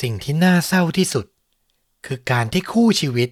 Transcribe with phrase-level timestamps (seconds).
[0.00, 1.26] สิ่งที่น่าเศร้าที่สุด
[2.06, 3.30] คือการที่คู่ชีวิต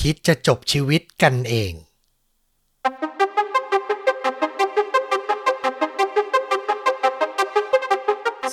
[0.00, 1.72] คิดจะจบชีวิตกันเอง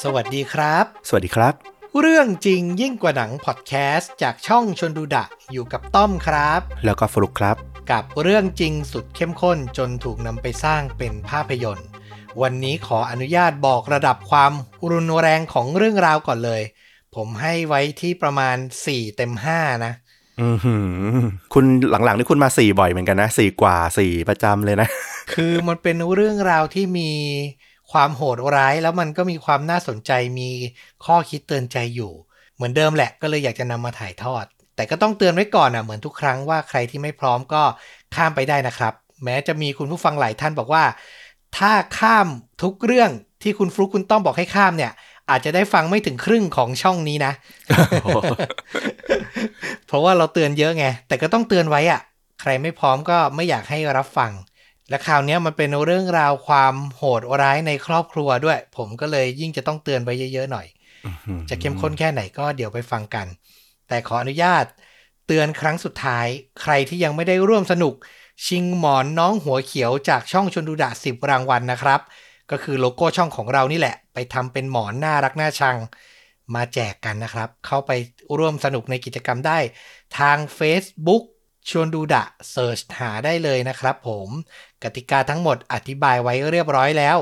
[0.03, 1.53] สวัสดีครับ สวัสดีครับ
[1.99, 7.57] เรื่องจริงยิ่งกว่าหนังพอดแคสต์จากช่องชนดูดะอยู่กับต้อมครับ แล้วก็ฟลุกครับ
[7.91, 11.87] กับเรื่องจริงสุดเข้มข้นจนถูกนำไปสร้างเป็นภาพยนตร์
[12.41, 14.51] วันนี้ขออนุญาตบอกระดับความ
[14.91, 16.63] รุนแรงของเรื่องราวก่อนเลย
[17.15, 19.93] ผมให้ไว้ที่ประมาณ4เต็ม5นะ
[20.41, 21.19] อือหือ
[21.53, 24.89] คุณหลังๆนี่คุณมาสี่บ่อยเหมือนกันนะสี่กว่าสี่ประจำเลยนะ
[25.33, 27.11] คือมันเป็นเรื่องราวที่มี
[27.91, 30.49] ความโหดร้ายแล้วมันก็มีความน่าสนใจมี
[31.05, 32.11] ข้อคิดเตือนใจอยู่
[32.55, 37.63] เหมือนเดิมแหละก็เลยอยากจะนำมาถ่ายทอด แต่ก็ต้องเตือนไว้ก่อนอะเหมือนทุกครั้งว่าใครที่ไม่พร้อมก็
[38.15, 38.93] ข้ามไปได้นะครับ
[39.23, 40.83] แม้จะมีคุณผู้ฟังหลายท่านบอกว่า
[41.57, 42.27] ถ้าข้าม
[42.63, 43.11] ทุกเรื่อง
[43.43, 44.91] ที่คุณฟลุกคุณต้องบอกให้ข้ามเนี่ย
[45.29, 47.33] อาจจะได้ฟังไม่ถึงครึ่งของช่องนี้นะ
[49.87, 52.01] เพราะว่าเราเตือนเยอะไง แต่ก็ต้องเตือนไว้อะ
[52.41, 54.31] ใครไม่พร้อมก็ไม่อยากให้รับฟัง
[54.89, 60.67] และคราวเนี้ยมันเป็นเรื่องราวความโหดร้ายในครอบครัวด้วย ผมก็เลยยิ่งจะต้องเตือนไว้เยอะๆหน่อย
[61.49, 63.27] จะเข้มข้นแค่ไหนก็เดี๋ยวไปฟังกัน
[63.87, 64.65] แต่ขออนุญาต
[65.27, 66.25] เตือนครั้งสุดท้าย
[66.61, 67.93] ใครที่ยังไม่ได้ร่วมสนุก
[68.45, 72.01] ชิงหมอนน้องหัวเขียวจากช่องชนดูดะสิบรางวัลนะครับ
[72.51, 75.77] ก็คือโลโก้ช่องของเรานี่แหละ ไปทำเป็นหมอนน่ารักน่าชัง
[76.55, 77.91] มาแจกกันนะครับ เข้าไป
[78.37, 79.57] ร่วมสนุกในกิจกรรมได้
[80.19, 81.23] ทาง Facebook
[81.69, 84.27] ชวนดูดะเสิร์ชหาได้เลยนะครับผม
[84.83, 87.17] กติกาทั้งหมดอธิบายไว้เรียบร้อยแล้ว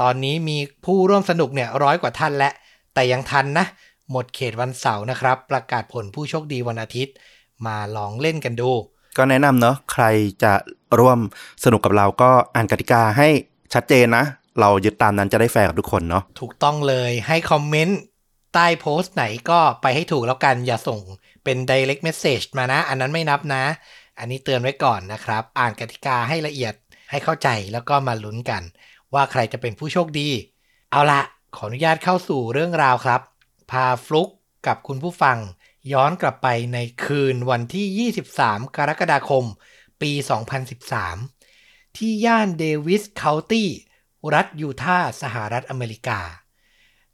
[0.00, 2.52] ตอนนี้มีผู้ร่วมสนุกเนี่ยร้อยกว่าท่านแล้ว
[2.94, 3.66] แต่ยังทันนะ
[4.10, 7.14] หมดเขตวันเสาร์นะครับ ประกาศผลผู้โชคดีวันอาทิตย์
[7.66, 8.70] มาลองเล่นกันดู
[9.16, 10.04] ก็แนะนำเนาะใคร
[10.42, 10.52] จะ
[10.98, 11.18] ร่วม
[11.64, 13.28] สนุกกับเราก็อ่านกติกาให้
[13.74, 14.24] ชัดเจนนะ
[14.60, 18.00] เรายึดตามนั้นจะได้แฟร์กับทุกคนเนาะถูกต้องเลยให้คอมเมนต์
[18.54, 21.00] ใต้โพสต์ไหนก็ไปให้ถูกแล้วกันอย่าส่ง
[21.44, 23.64] เป็น direct message มานะ อันนั้นไม่นับนะ
[24.18, 26.74] อันนี้เตือนไว้ก่อนนะครับ อ่านกติกาให้ละเอียด
[27.10, 28.62] ให้เข้าใจแล้วก็มาลุ้นกัน
[29.14, 30.28] ว่าใครจะเป็นผู้โชคดี
[30.90, 31.20] เอาละ
[31.56, 33.20] ขออนุญาตเข้าสู่เรื่องราวครับ
[33.70, 34.28] พาฟลุก
[34.66, 35.38] กับคุณผู้ฟัง
[35.92, 39.44] ย้อนกลับไปในคืนวันที่ 23 กรกฎาคม
[40.02, 40.12] ปี
[41.24, 43.70] 2013 ที่ย่านเดวิสเคานตี้
[44.34, 46.20] รัฐยูทาห์สหรัฐอเมริกา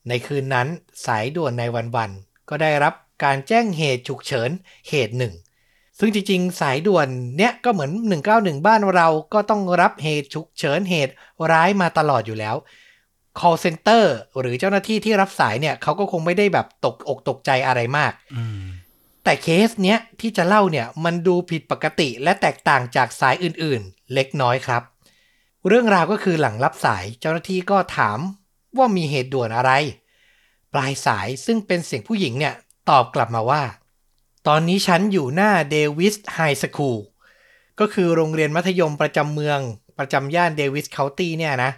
[0.08, 0.68] ในคืนนั้น
[1.06, 1.64] สายด่วนใน
[1.96, 2.94] วันๆก็ได้รับ
[3.24, 4.50] การแจ้งเหตุฉุกเฉิน
[4.88, 5.34] เหตุหนึ่ง
[5.98, 7.90] ซึ่งจริงๆ สายด่วนเนี้ยก็เหมือน
[8.28, 11.12] 191 บ้านเราก็ต้องรับเหตุฉุกเฉินเหตุ
[11.52, 12.56] ร้ายมาตลอดอยู่แล้ว
[13.38, 14.04] call center
[14.40, 18.12] หรือเจ้าหน้าที่ที่รับสายเนี่ยเขาก็คงไม่ได้แบบตกอกตกใจอะไรมาก
[19.24, 24.82] แต่เคสเนี้ยที่จะเล่าเนี่ยมันดูผิดปกติและแตกต่างจากสายอื่นๆ เล็กน้อยครับ
[25.68, 28.18] เรื่องราวก็คือหลังรับสายเจ้าหน้าที่ก็ถาม
[28.78, 29.72] ว่ามีเหตุด่วนอะไร
[30.72, 32.54] ปลายสายซึ่งเป็นเสียงผู้หญิงเนี่ย
[32.90, 33.62] ตอบกลับมาว่า
[34.48, 36.98] ตอนนี้ฉันอยู่หน้า Davis High School
[37.80, 39.60] ก็คือโรงเรียนมัธยมประจำเมือง
[39.98, 41.70] ประจำย่าน Davis County เนี่ยนะ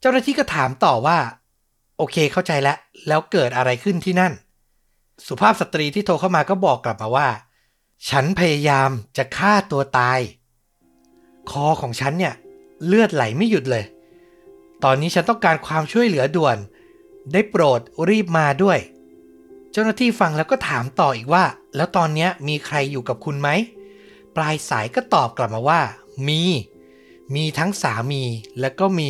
[0.00, 1.18] เจ้าหน้าที่ก็ถามต่อว่า
[1.96, 4.32] โอเคเข้าใจแล้ว แล้วเกิดอะไรขึ้นที่นั่น
[5.26, 7.28] สุภาพสตรีที่โทรเข้ามาก็บอกกลับมาว่า
[8.08, 10.20] ฉันพยายามจะฆ่าตัวตาย
[11.50, 12.34] คอของฉันเนี่ย
[12.86, 13.84] เลือดไหลไม่หยุดเลย
[14.84, 16.56] ตอนนี้ฉันต้องการความช่วยเหลือด่วน
[17.32, 18.78] ได้โปรดรีบมาด้วย
[19.72, 21.44] เจ้าหน้าที่ฟังแล้วก็ถามต่ออีกว่า
[21.76, 23.48] แล้วตอนนี้มีใครอยู่กับคุณไหม
[24.36, 25.80] ปลายสายก็ตอบกลับมาว่า
[26.28, 26.42] มี
[27.34, 28.22] มีทั้งสามี
[28.60, 29.08] และก็มี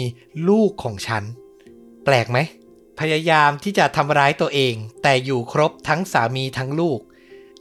[0.49, 1.23] ลูกของฉัน
[2.05, 2.39] แปลกไหม
[3.01, 7.01] พยายามที่จะทำร้ายตัวเอง แต่อยู่ครบทั้งสามีทั้งลูก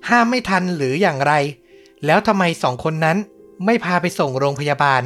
[0.10, 1.34] ห้ามไม่ทันหรืออย่างไร
[2.06, 3.18] แล้วทำไมสองคนนั้น
[3.66, 5.02] ไม่พาไปส่งโรงพยาบาล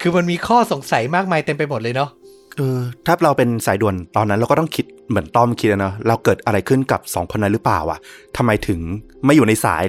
[0.00, 2.10] คือมันมีข้อสงสัยมากมายเต็มไปหมดเลยเนาะ
[2.56, 7.98] เออถ้าเราเป็นสายด่วนตอนนั้นเราก็ต้องคิดเหมือนต้อมคิดนะเนาะเราเกิดอะไรขึ้นกับสองคนนั้นหรือเปล่าอะ
[8.36, 8.80] ทำไมถึง
[9.24, 9.84] ไม่อยู่ในสาย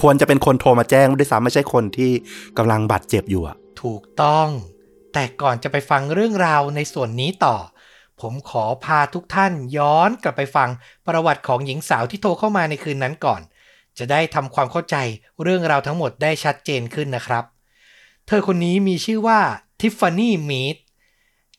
[0.00, 2.10] ควรจะเป็นคนโทรมาแจ้งด้วยซ้ำไม่ใช่คนที่
[2.58, 4.48] กำลังบาดเจ็บอยู่อะถูกต้อง
[5.12, 7.56] แต่ก่อนจะไปฟังเรื่องราวในส่วนนี้ต่อ
[8.20, 10.68] ผมขอพาทุกท่านย้อนกลับไปฟัง
[11.06, 13.40] ประวัติของหญิงสาวที่โทรเข้ามาในคืนนั้นก่อน
[13.98, 14.96] จะได้ทำความเข้าใจ
[15.42, 17.44] เรื่องราวทั้งหมดได้ชัดเจนขึ้นนะครับ
[18.26, 19.40] เธอคนนี้มีชื่อว่า
[19.80, 20.76] ทิฟฟานี่มีด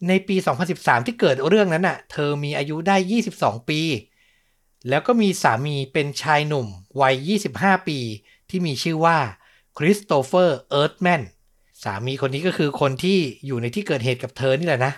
[0.07, 0.35] ในปี
[0.71, 2.95] 2013 ที่เกิดเรื่องนั้นน่ะ เธอมีอายุได้
[3.31, 3.81] 22 ปี
[4.89, 6.67] แล้วก็มีสามีเป็นชายหนุ่ม
[7.01, 7.99] วัย 25 ปี
[8.49, 9.17] ที่มีชื่อว่า
[9.77, 11.21] คริสโตเฟอร์เอิร์ธแมน
[11.83, 14.93] สามีคนนี้ก็คือคนที่อยู่ในที่เกิดเหตุกับเธอนี่แหละนะ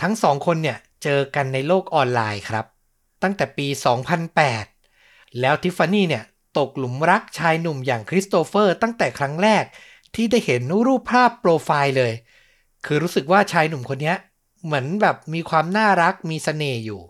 [0.00, 2.64] ทั้งสองคนเนี่ย เจอกันในโลกออนไลน์ครับ
[3.22, 3.66] ตั้งแต่ปี
[4.52, 6.24] 2008 แล้วทิฟฟานี่เนี่ย
[6.58, 9.64] ตกหลุมรักชายหนุ่มอย่างคริสโตเฟอร์ตั้งแต่ครั้งแรก
[10.14, 12.12] ที่ได้เห็นรูปภาพโปรไฟล์เลย
[12.84, 14.14] คือรู้สึกว่าชายหนุ่มคนนี้
[14.64, 17.00] เหมือนแบบมีความน่ารักมีเสน่ห์อยู่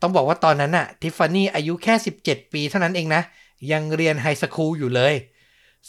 [0.00, 1.94] ต้องบอกว่าตอนนั้นน่ะทิฟฟานี่อายุแค่
[2.24, 3.22] 17 ปีเท่านั้นเองนะ
[3.72, 5.14] ยังเรียน high school อยู่เลย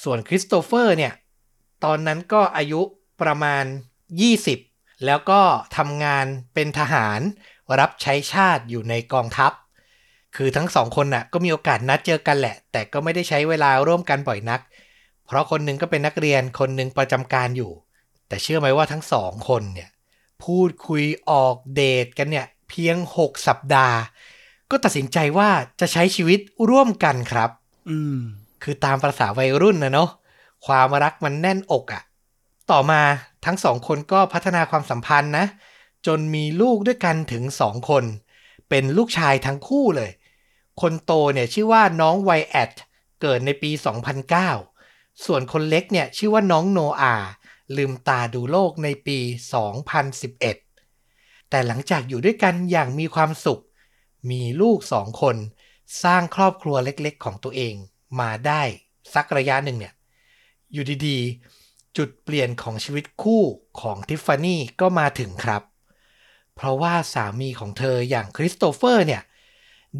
[0.03, 1.13] ส่วนคริสโตเฟอร์เนี่ย
[1.83, 2.81] ตอนนั้นก็อายุ
[3.21, 3.63] ประมาณ
[4.35, 5.41] 20 แล้วก็
[5.77, 7.19] ทำงานเป็นทหาร
[7.79, 9.51] รับใช้ชาติอยู่ในกองทัพ
[10.35, 14.61] คือทั้งสองคนน่ะก็มีโอกาสนัดเจอกันแหละ แต่ก็ไม่ได้ใช้เวลาร่วมกันบ่อยนัก
[15.25, 17.71] เพราะคนหนึงก็เป็นนักเรียนคนหนึงประจำการอยู่
[18.27, 19.89] แต่เชื่อไหมว่าทั้งสองคนเนี่ย
[20.43, 23.97] พูดคุยออกเดทกันเนี่ยเพียง 6 สัปดาห์
[24.71, 25.49] ก็ตัดสินใจว่า
[25.79, 26.39] จะใช้ชีวิต
[26.69, 27.49] ร่วมกันครับ
[27.89, 28.19] อืม
[28.63, 30.09] คือตามประษาวัยรุ่นนะเนาะ
[30.65, 32.01] ความรักมันแน่นอกอะ่ะ
[32.71, 33.01] ต่อมา
[33.45, 35.45] ทั้งสองคนก็พัฒนาความสัมพันธ์นะ
[36.07, 38.03] จนมีลูกด้วยกันถึงสองคน
[38.69, 40.11] เป็นลูกชายทั้งคู่เลย
[40.81, 42.71] คนโตเนี่ยชื่อว่าน้องไวแอด
[43.21, 43.71] เกิดในปี
[44.25, 44.74] 2009
[45.25, 47.15] ส่วนคนเล็กเนี่ยชื่อว่าน้องโนอา
[47.77, 49.19] ลืมตาดูโลกในปี
[49.93, 53.61] 2011 แต่หลังจากอยู่ด้วยกันอย่างมีความสุข
[54.29, 55.35] มีลูกสองคน
[56.03, 57.75] สร้างครอบครัวเล็กๆ ของตัวเอง
[58.19, 58.61] มาได้
[59.13, 59.93] สักระยะหนึ่งเนี่ย
[60.73, 63.43] อยู่ดีๆ จุดเปลี่ยนของชีวิตคู่
[63.81, 65.61] ของทิฟฟานี่ก็มาถึงครับ
[66.55, 69.21] เพราะว่าสามีของเธออย่างคริสโตเฟอร์เนี่ย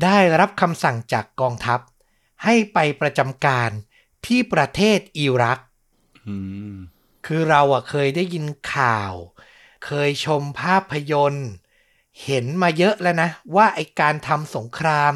[0.03, 1.79] ได้รับคำสั่งจากกองทัพ
[2.43, 3.71] ให้ไปประจำการ
[4.27, 5.59] ที่ประเทศอิรัก
[6.27, 6.35] อื
[6.73, 6.75] ม
[7.25, 9.13] คือเราอะเคยได้ยินข่าว
[9.85, 11.49] เคยชมภาพยนตร์
[12.23, 15.13] เห็นมาเยอะแล้วนะ ว่าไอการทำสงคราม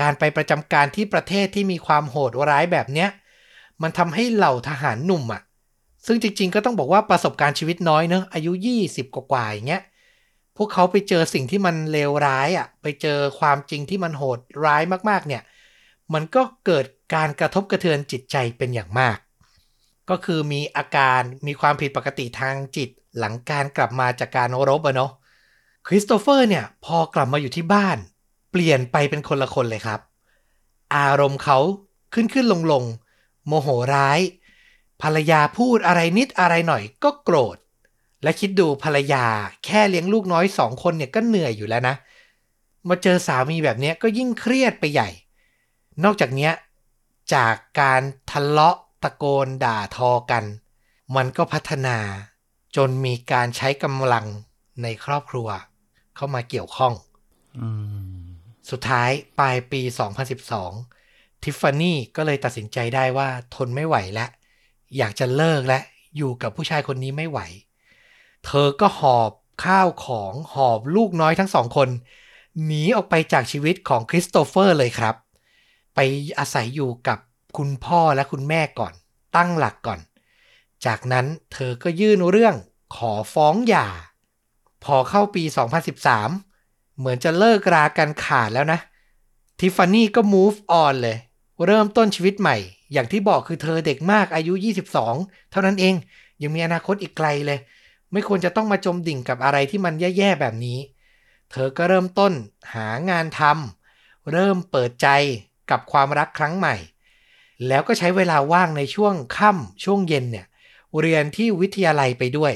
[0.00, 3.08] การไปประจำการที่ประเทศที่มีความโหดร้ายแบบเนี้ย
[3.82, 5.42] มันทำให้เหล่าทหารหนุ่มอะ
[6.06, 9.82] ซึ่งจริงๆ ก็ต้องบอกว่าประสบการณ์ชีวิตน้อยเนอะอายุ 20 กว่าๆอย่างเงี้ย
[10.56, 15.42] พวกเขาไปเจอสิ่งที่มันเลวร้ายอะไปเจอความจริงที่มันโหดร้ายมากๆ เนี่ย
[16.14, 16.84] มันก็เกิด
[17.14, 19.18] การกระทบกระเทือนจิตใจเป็นอย่างมาก
[20.10, 25.12] ก็คือมีอาการมีความผิดปกติทางจิตหลังการกลับมาจากการรบอะเนาะ
[25.86, 27.98] คริสโตเฟอร์เนี่ยพอกลับมาอยู่ที่บ้าน
[28.50, 30.00] เปลี่ยนไปเป็นคนละคนเลยครับ
[30.96, 31.58] อารมณ์เขา
[32.14, 32.84] ขึ้นขึ้นลงลง
[33.46, 34.20] โมโหร้าย
[35.02, 37.56] ภรรยาพูดอะไรนิดอะไรหน่อยก็โกรธ
[38.22, 39.24] และคิดดูภรรยา
[39.64, 41.96] แค่เลี้ยงลูกน้อยสองคนเนี่ยก็เหนื่อยอยู่แล้วนะ
[42.88, 45.08] มาเจอสามีแบบนี้ก็ยิ่งเครียดไปใหญ่
[46.04, 46.50] นอกจากนี้
[47.34, 50.44] จากการทะเลาะตะโกนด่าทอกัน
[51.16, 51.98] มันก็พัฒนา
[52.76, 54.26] จนมีการใช้กำลัง
[54.82, 55.48] ในครอบครัว
[56.16, 56.92] เข้ามาเกี่ยวข้อง
[57.58, 57.68] อื
[58.20, 58.20] ม
[58.70, 59.80] สุดท้ายปลายปี
[60.62, 64.30] 2012 ทิฟฟานี่ก็เลยตัดสินใจได้ว่าทนไม่ไหวแล้ว
[64.96, 65.80] อยากจะเลิกและ
[66.16, 67.40] อยู่กับผู้ชายคนนี้ไม่ไหว
[68.44, 69.30] เธอก็หอบ
[69.64, 71.88] ข้าวของหอบลูกน้อยทั้งสองคน
[72.64, 75.14] หนีออกไปจากชีวิตของคริสโตเฟอร์เลยครับ
[75.94, 75.98] ไป
[76.38, 77.18] อาศัยอยู่กับ
[77.56, 78.92] คุณพ่อและคุณแม่ก่อน
[79.36, 80.00] ตั้งหลักก่อน
[80.86, 82.54] จากนั้นเธอก็ยื่นเรื่อง
[82.96, 83.88] ขอฟ้องหย่า
[84.84, 85.42] พอเข้าปี
[86.20, 88.80] 2013 เหมือนจะเลิกรากันขาดแล้วนะ
[89.58, 91.18] ทิฟฟานี่ก็ move on เลย
[91.66, 92.56] เริ่มต้นชีวิตใหม่
[92.92, 94.52] อย่างที่บอกคือเธอเด็กมากอายุ
[95.02, 95.94] 22 เท่านั้นเอง
[96.42, 97.58] ยังมีอนาคตอีกไกลเลย
[98.12, 100.78] ไม่ควรจะต้องมาจมดิ่งกับอะไรที่มันแย่ๆแบบนี้
[101.50, 102.32] เธอก็เริ่มต้น
[102.74, 105.08] หางานทำเริ่มเปิดใจ
[105.70, 106.76] กับความรักครั้งใหม่
[107.68, 110.46] แล้วก็ใช้เวลาว่างในช่วงค่ำช่วงเย็นเนี่ย
[111.00, 112.52] เรียนที่วิทยาลัยไปด้วย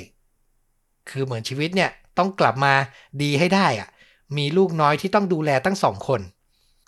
[1.11, 2.75] คือเหมือนชีวิตเนี่ยต้องกลับมา
[3.23, 3.89] ดีให้ได้อะ
[4.37, 6.21] มีลูกน้อยที่ต้องดูแลตั้งสองคน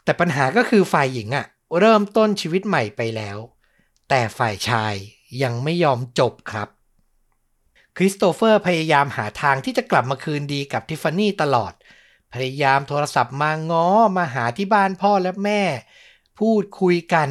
[0.05, 1.47] แต่ปัญหาก็คือฝ่ายหญิงอะ
[1.79, 3.39] เริ่มต้นชีวิตใหม่ไปแล้ว
[4.09, 4.95] แต่ฝ่ายชาย
[5.43, 6.69] ยังไม่ยอมจบครับ
[7.97, 11.73] คริสโตเฟอร์พยายามหาทางที่จะกลับมาคืนดีกับทิฟฟานี่ตลอด
[12.33, 15.63] พยายามโทรศัพท์มาง้อมาหาที่บ้านพ่อและแม่
[16.39, 17.29] พูดคุยกัน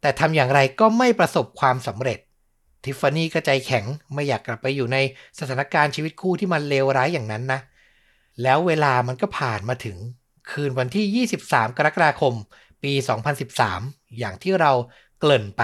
[0.00, 2.18] แต่ทำอย่างไรก็ไม่ประสบความสำเร็จ
[2.84, 4.98] ทิฟฟานี่ก็ใจแข็งไม่อยากกลับไปอยู่ใน
[5.38, 7.60] สถานการณ์ชีวิตคู่ที่มันเลวร้ายอย่างนั้นนะ
[8.42, 9.96] แล้วเวลามันก็ผ่านมาถึง
[10.50, 12.34] คืนวันที่ 23 กรกฎาคม
[12.82, 12.92] ปี
[13.56, 14.72] 2013 อย่างที่เรา
[15.18, 15.62] เกริ่นไป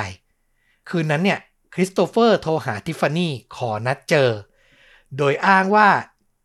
[0.89, 1.41] คืนนั้นเนี่ย
[1.75, 4.31] คริสโตเฟอร์โทรหาทิฟฟานี่ขอนัดเจอ
[5.17, 5.89] โดยอ้างว่า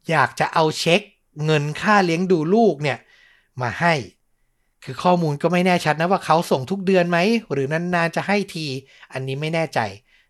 [0.10, 1.02] อยากจะเอาเช็ค
[1.46, 2.98] เงินค่าเลี้ยงดูลูกเนี่ย
[3.62, 3.94] มาให้
[4.84, 7.18] คือข้อมูลก็ไม่แน่ชัดนะว่าเขาส่งทุกเดือนไหม
[7.52, 8.66] หรือนานๆจะให้ที
[9.14, 9.80] อันนี้ไม่แน่ใจ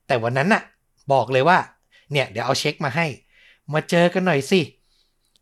[0.07, 0.63] แต่วันนั้นน่ะ
[1.11, 1.59] บอกเลยว่า
[2.11, 3.05] เนี่ย เดี๋ยวเอาเช็คมาให้
[3.73, 4.61] มาเจอกันหน่อยสิ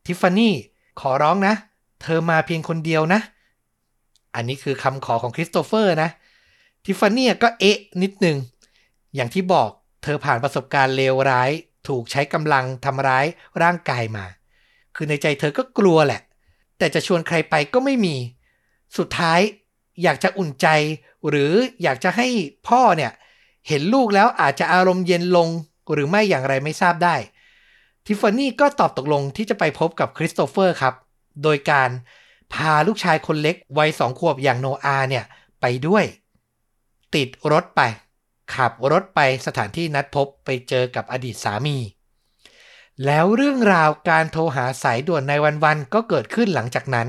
[0.05, 0.53] ทิฟฟานี่
[1.01, 1.53] ขอร้องนะ
[2.01, 3.21] เธอมาเพียงคนเดียวนะ
[4.35, 6.09] อันนี้คือคำขอของคริสโตเฟอร์นะ
[6.85, 8.37] ทิฟฟานี่ก็เอ๊ะนิดนึง
[9.15, 9.69] อย่างที่บอก
[10.03, 11.51] เธอผ่านประสบการณ์เลวร้าย
[11.87, 13.25] ถูกใช้กำลังทำร้าย
[13.63, 14.25] ร่างกายมา
[14.95, 16.21] คือในใจเธอก็กลัวแหละ
[16.77, 18.15] แต่จะชวนใครไปก็ไม่มี
[18.97, 19.39] สุดท้าย
[20.03, 20.67] อยากจะอุ่นใจ
[21.29, 21.53] หรือ
[21.83, 22.27] อยากจะให้
[22.67, 23.11] พ่อเนี่ย
[23.67, 25.49] เห็นลูกแล้วอาจจะอารมณ์เย็นลง
[25.91, 27.15] หรือไม่อย่างไรไม่ทราบได้
[28.05, 30.93] ทิฟฟานี่ก็ตอบตกลงที่จะไปพบกับคริสโตเฟอร์ครับ
[31.43, 31.89] โดยการ
[32.53, 35.25] พาลูกชายคนเล็กวัยสองขวบอย่างโนอาเนี่ย
[35.61, 36.05] ไปด้วย
[37.15, 37.81] ติดรถไป
[38.55, 41.77] ขับรถไปสถานที่นัดพบไปเจอกับอดีตสามี
[43.05, 47.07] แล้วเรื่องราวการโทรหาสายด่วนในวันๆก็เกิดขึ้นหลังจากนั้น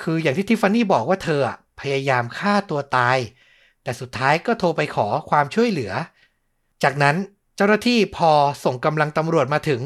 [0.00, 1.40] คืออย่างที่ทิฟฟานี่บอกว่าเธอ
[1.80, 3.18] พยายามฆ่าตัวตาย
[3.82, 5.92] แต่สุดท้ายก็โทรไปขอความช่วยเหลือ
[6.82, 7.16] จากนั้น
[7.56, 8.30] เจ้าหน้าที่พอ
[8.64, 9.80] ส่งกำลังตำรวจมาถึง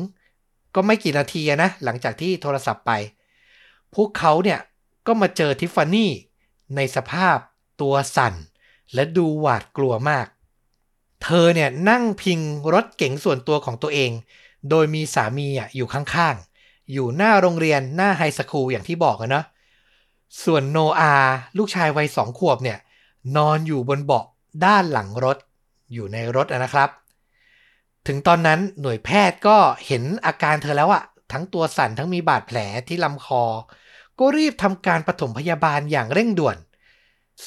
[0.75, 2.93] ก็ไม่กี่นาทีนะ หลังจากที่โทรศัพท์ไป
[3.95, 4.61] พวกเขาเนี่ย
[5.07, 6.13] ก็มาเจอทิฟฟานี่
[6.77, 7.37] ในสภาพ
[7.81, 8.35] ตัวสั่น
[8.95, 10.27] และดูหวาดกลัวมาก
[11.23, 12.41] เธอเนี่ยนั่งพิง
[12.75, 14.11] รถเก๋งส่วนตัวของตัวเอง
[14.71, 19.45] โดยมีสามีอะอยู่ข้างๆ อยู่หน้าโรงเรียนหน้าไฮสคูลอย่างที่บอกอะเนาะ
[20.45, 21.15] ส่วนโนอา
[21.59, 22.79] ลูกชายวัยสองขวบเนี่ย
[23.37, 24.25] นอนอยู่บนเบาะ
[24.65, 25.37] ด้านหลังรถ
[25.93, 26.91] อยู่ในรถนะครับ
[28.07, 29.57] ถึงตอนนั้นหน่วยแพทย์ก็
[29.87, 32.59] เห็นอาการเธอแล้วอะทั้งตัวสั่นทั้งมีบาดแผล
[32.89, 33.45] ที่ลำคอ
[34.19, 36.57] ก็รีบทำการปฐมพยาบาลอย่างเร่งด่วน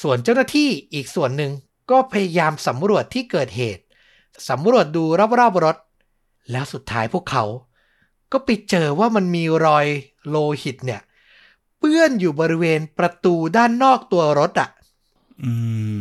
[0.00, 1.52] ส่วนเจ้าหน้าที่อีกส่วนหนึ่ง
[1.90, 3.82] ก็พยายามสำรวจที่เกิดเหตุ
[4.48, 5.04] สำรวจดู
[5.38, 5.76] รอบๆรถ
[6.50, 7.44] แล้วสุดท้ายพวกเขา
[8.32, 9.86] ก็ไปเจอว่ามันมีรอย
[10.28, 11.00] โลหิตเนี่ย
[11.84, 14.68] ปื้อนอยู่บริเวณประตูด้านนอกตัวรถอะ
[15.42, 15.52] อื
[15.98, 16.00] ม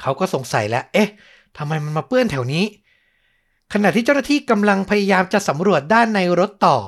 [0.00, 1.08] เขาก็สงสัยแล้ว เอ๊ะ
[1.56, 2.64] ทำไมมันมาเปื้อนแถวนี้
[3.72, 6.78] ขณะที่เจ้าหน้าที่กำลังพยายามจะสำรวจด้านในรถต่อ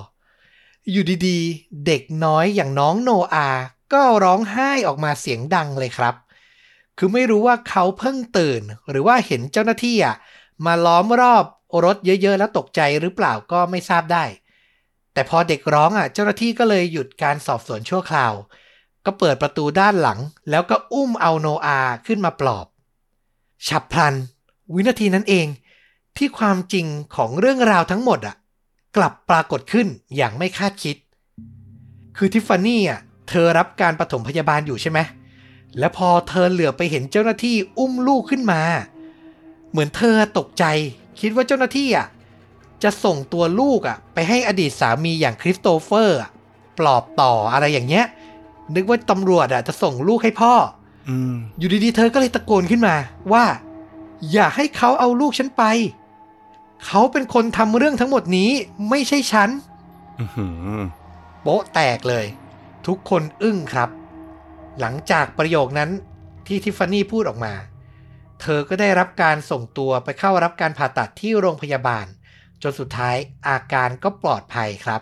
[0.90, 3.49] อยู่ดีๆ เด็กน้อยอย่างน้องโนอา
[3.93, 6.14] ก็ร้องไห้ออกมาเสียงดังเลยครับ
[6.99, 10.16] คือไม่รู้ว่าเขาเพิ่งตื่น หรือว่าเห็นเจ้าหน้าที่อะ
[10.66, 11.45] มาล้อมรอบ
[11.85, 14.25] รถเยอะๆ แล้วตกใจหรือเปล่าก็ไม่ทราบได้
[15.14, 18.33] แต่พอเด็กร้องอะเจ้าหน้าที่ก็เลยหยุดการสอบสวนชั่วคราว
[19.04, 20.18] ก็เปิดประตูด้านหลัง
[20.50, 22.66] แล้วก็อุ้มเอาโนอาขึ้นมาปลอบ
[23.68, 24.14] ฉับพลัน
[24.75, 25.47] วินาทีนั้นเอง
[26.16, 28.37] ที่ความจริงของเรื่องราวทั้งหมดอะ
[28.97, 30.97] กลับปรากฏขึ้นอย่างไม่คาดคิด
[32.16, 34.99] คือทิฟฟานี่อะเธอรับการปฐมพยาบาลอยู่ใช่ไหม
[35.78, 38.61] แล้วพอเธอเหลือบไปเห็นเจ้าหน้าที่อุ้มลูกขึ้นมา
[39.71, 40.64] เหมือนเธอตกใจ
[41.21, 42.06] คิดว่าเจ้าหน้าที่อะ
[42.85, 46.31] จะส่งตัวลูกอะ ไปให้อดีตสามีอย่างคริสโตเฟอร์อะ
[46.79, 48.07] ปลอบต่ออะไรอย่างเงี้ย
[48.75, 50.55] นึกว่าตำรวจอะจะส่งลูกให้พ่อ
[51.09, 52.97] อืมอยู่ดีๆ เธอก็เลยตะโกนขึ้นมา
[53.33, 53.45] ว่า
[54.33, 55.64] อย่าให้เขาเอาลูกฉันไป
[56.87, 58.50] เขาเป็นคนทำเรื่องทั้งหมดนี้
[58.88, 59.50] ไม่ใช่ฉัน
[60.21, 60.47] อื้อหื
[60.79, 60.81] อ
[61.43, 62.26] โป๊ะแตกเลย
[62.87, 63.91] ทุกคนอึ้งครับ
[64.81, 65.91] หลังจากประโยคนั้น
[66.47, 67.55] ที่ทิฟฟานี่พูดออกมา
[68.41, 72.07] เธอก็ได้รับการส่งตัวไปเข้ารับการผ่าตัดที่โรงพยาบาล
[72.64, 73.16] จนสุดท้าย
[73.49, 75.00] อาการก็ปลอดภัยครับ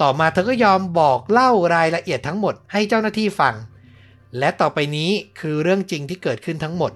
[0.00, 3.54] ต่อมาเธอก็ยอมบอกเล่ารายละเอียดทั้งหมดให้เจ้าหน้าที่ฟัง
[4.38, 5.10] และต่อไปนี้
[5.40, 6.92] คือเรื่องจริงที่เกิดขึ้นทั้งหมด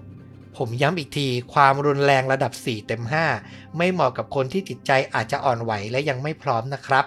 [0.56, 3.02] ผมย้ำอีกทีความรุนแรงระดับ 4 เต็ม
[3.40, 7.04] 5 ไม่เหมาะกับคนที่จิตใจอาจจะอ่อนไหวและยังไม่พร้อมนะครับ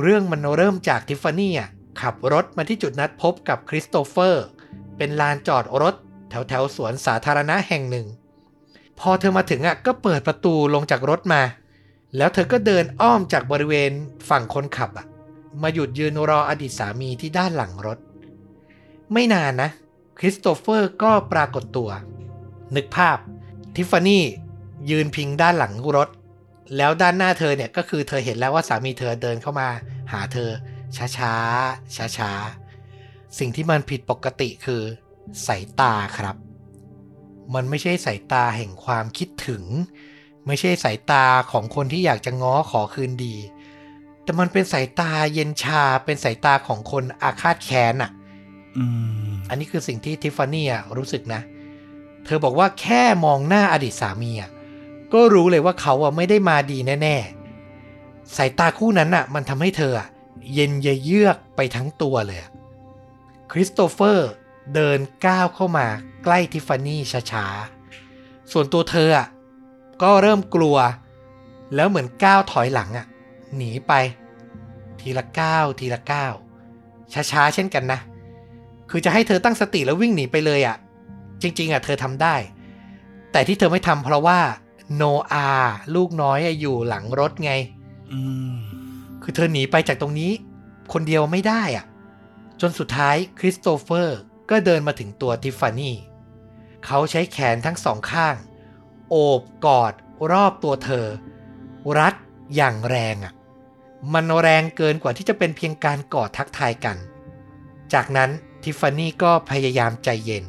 [0.00, 1.54] เรื่องมันเริ่มจากทิฟฟานี่
[2.00, 4.44] ขับรถมาที่จุดนัดพบกับคริสโตเฟอร์
[4.96, 5.94] เป็นลานจอดรถ
[6.30, 8.06] แถวแถวสวนสาธารณะแห่งหนึ่ง
[9.00, 11.42] พอเธอมาถึงอะก็เปิดประตูลงจากรถมา
[12.16, 13.90] แล้วเธอก็เดินอ้อมจากบริเวณ
[14.28, 15.06] ฝั่งคนขับอะ
[15.62, 17.98] มาหยุดยืนรออดีตสามีที่ด้านหลังรถ
[19.12, 19.70] ไม่นานนะ
[20.18, 21.90] คริสโตเฟอร์ก็ปรากฏตัว
[22.76, 23.18] นึกภาพ
[23.74, 24.24] ทิฟฟานี่
[24.90, 26.08] ยืนพิงด้านหลังรถ
[26.76, 29.68] แล้วด้านหน้าเธอเนี่ยก็คือเธอเห็นแล้วว่าสามีเธอเดินเข้ามา
[30.12, 30.50] หาเธอ
[30.96, 31.34] ช้าช้า
[31.96, 34.82] ช้าช้าๆสิ่งที่มันผิดปกติคือ
[35.46, 36.36] สายตาครับ
[37.54, 39.64] มันไม่ใช่สายตาแห่งความคิดถึง
[40.46, 43.36] ไม่ใช่สายตาของคนที่อยากจะง้อขอคืนดี
[44.22, 48.10] แต่มันเป็นสายตาเย็นชาเป็นสายตาของคนอาฆาตแค้นอะ
[48.78, 48.84] อื
[49.26, 51.40] มอันนี้คือสิ่งที่ทิฟฟานี่อะรู้สึกนะ
[52.24, 54.50] เธอบอกว่าแค่มองหน้าอดีตสามีอะ
[55.12, 60.08] ก็รู้เลยว่าเขาอะไม่ได้มาดีแน่ๆสายตาคู่นั้นอะมันทำให้เธออะ
[60.54, 60.72] เย็น
[61.04, 62.50] เยือกไปทั้งตัวเลยอะ
[63.52, 64.30] คริสโตเฟอร์
[64.74, 65.86] เดินก้าวเข้ามา
[66.24, 67.00] ใกล้ทิฟฟานี่
[67.32, 69.26] ช้าๆ ส่วนตัวเธออะ
[70.02, 70.76] ก็เริ่มกลัว
[71.74, 73.06] แล้วเหมือนก้าวถอยหลังอะ
[73.56, 73.92] หนีไป
[75.00, 76.32] ทีละก้าวทีละก้าว
[77.32, 78.00] ช้าๆ เช่นกันนะ
[78.90, 80.76] คือจะให้เธอตั้งสติแล้ววิ่งหนีไปเลยอะ่ะ
[81.42, 82.34] จริง ๆอะเธอทำได้
[83.32, 84.40] แต่ที่เธอไม่ทำเพราะว่า
[84.96, 85.48] โนอา
[85.94, 87.52] ลูกน้อยอะอยู่หลังรถไง
[88.12, 88.20] อื
[88.54, 88.56] ม
[89.22, 90.32] คือเธอหนีไปจากตรงนี้
[90.92, 91.84] คนเดียวไม่ได้อะ
[92.60, 95.96] จนสุดท้ายคริสโตเฟอร์ ก็เดินมาถึงตัวทิฟฟานี่
[96.86, 98.36] เขาใช้แขนทั้งสองข้าง
[99.10, 99.92] โอบกอด
[100.30, 101.06] รอบตัวเธอ
[101.98, 102.14] รัด
[102.56, 103.32] อย่างแรงอะ
[104.12, 106.96] มันแรงเกินกว่าที่จะเป็นเพียงการกอดทักทายกัน
[107.92, 108.30] จากนั้น
[108.62, 110.44] ทิฟฟานี่ก็พยายามใจเย็น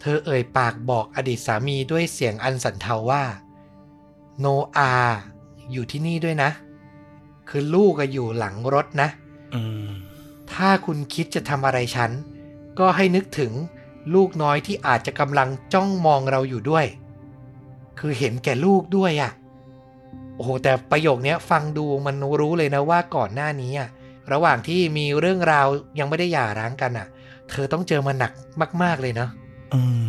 [0.00, 3.24] เธอเอ่ยปากบอกอดีตสามีด้วยเสียงอันสันเทาว่า
[4.38, 4.92] โนอา
[5.72, 6.50] อยู่ที่นี่ด้วยนะ
[7.48, 9.08] คือลูกอะอยู่หลังรถนะ
[9.54, 9.88] อืม
[10.52, 12.10] ถ้าคุณคิดจะทำอะไรฉัน
[12.78, 13.52] ก็ให้นึกถึง
[14.14, 16.86] ลูกน้อยที่อาจจะกำลังจ้องมองเราอยู่ด้วย
[17.98, 19.32] คือเห็นแก่ลูกด้วยอะ่ะ
[20.36, 23.88] โอ้โหแต่ประโยคนี้ฟังดูมันรู้เลยนะว่าก่อนหน้านี้อะ
[24.32, 25.66] ระหว่างที่มีเรื่องราว
[25.98, 27.06] ยังไม่ได้หย่าร้างกันอะ
[27.50, 28.32] เธอต้องเจอมันหนัก
[28.82, 29.30] มาก ๆเลยเนาะ
[29.74, 30.08] อืม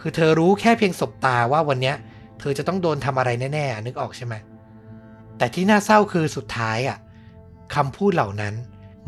[0.00, 1.96] คือเธอรู้แค่เพียงสบตาว่าวันเนี้ย
[2.40, 4.34] เธอจะต้องโดนทำอะไรแน่ๆนึกออกใช่ไหม
[5.38, 6.98] แต่ที่น่าเศร้าคือสุดท้ายอะ
[7.74, 8.54] คำพูดเหล่านั้น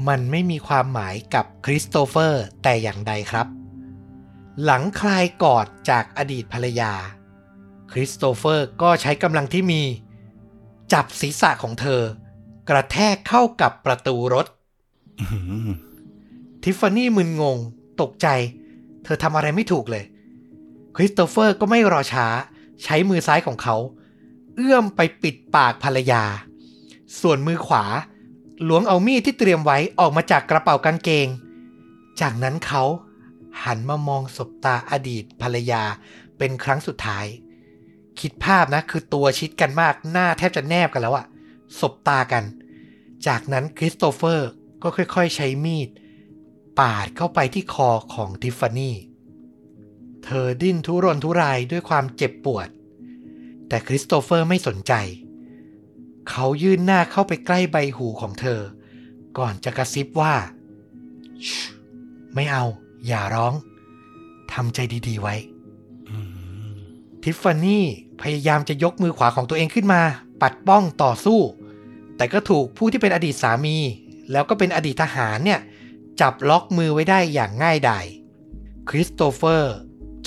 [0.09, 3.47] มันไม่มีความหมายกับคริสโตเฟอร์แต่อย่างใดครับ
[4.65, 6.93] หลังคลายกอดจากอดีตภรรยา
[7.93, 9.83] คริสโตเฟอร์ก็ใช้กำลังที่มี
[10.93, 12.03] จับศีรษะของเธอ
[12.69, 14.47] กระแทกเข้ากับประตูรถ
[15.21, 15.27] อื
[15.67, 15.69] ม
[16.63, 17.59] ทิฟฟานี่มึนงง
[18.01, 18.29] ตกใจ
[19.05, 20.05] เธอทำอะไรไม่ถูกเลย
[20.97, 22.27] คริสโตเฟอร์ก็ไม่รอช้า
[22.85, 23.77] ใช้มือซ้ายของเขา
[24.55, 26.23] เอื้อมไปปิดปากภรรยา
[27.21, 27.85] ส่วนมือขวา
[28.65, 31.29] หลวงเอามีดที่เตรียมไว้ออกมาจากกระเป๋ากางเกง
[32.21, 32.85] จากนั้นเขา
[33.65, 35.83] หันมามองสบตาอดีตภรรยา
[36.39, 37.27] เป็นครั้งสุดท้าย
[38.21, 41.27] คิดภาพนะคือตัวชิดกันมากหน้าแทบจะแนบกันแล้วอะ
[41.81, 42.45] สบตากัน
[43.27, 44.51] จากนั้นคริสโตเฟอร์
[44.83, 45.89] ก็ค่อยๆ ใช้มีด
[46.81, 48.97] ปาดเข้าไปที่คอของทิฟฟานี่
[50.25, 52.69] เธอดิ้นทุรนทุรายด้วยความเจ็บปวด
[53.69, 54.93] แต่คริสโตเฟอร์ไม่สนใจ
[55.27, 58.61] เขายื่นหน้าเข้าไปใกล้ใบหูของเธอ
[59.39, 60.35] ก่อนจะกระซิบว่า
[61.47, 61.59] ชิ
[62.35, 62.65] ไม่เอา
[63.07, 63.55] อย่าร้อง
[64.53, 65.35] ทำใจดีๆไว้
[66.09, 66.17] อื
[66.69, 66.71] ม
[67.23, 67.85] ทิฟฟานี่
[68.23, 70.03] พยายามจะยกมือขวาของตัวเองขึ้นมา
[70.41, 71.41] ปัดป้องต่อสู้
[72.17, 73.77] แต่ก็ถูกผู้ที่เป็นอดีตสามี
[74.33, 75.61] แล้วก็เป็นอดีตทหารเนี่ย
[76.21, 78.05] จับล็อกมือไว้ได้อย่างง่ายดาย
[78.89, 79.77] คริสโตเฟอร์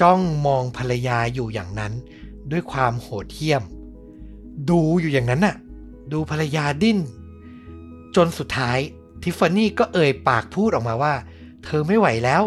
[0.02, 1.94] จ้องมองภรรยาอยู่อย่างนั้น
[2.52, 3.64] ด้วยความโหดเหี้ยม
[4.70, 5.56] ดูอยู่อย่างนั้นน่ะ
[6.14, 7.00] ดูภรรยาดิ้น
[8.16, 8.80] จนสุดท้าย
[9.24, 11.14] ทิฟฟานี่ก็เอ่ยปากพูดออกมาว่า
[11.64, 12.44] เธอไม่ไหวแล้ว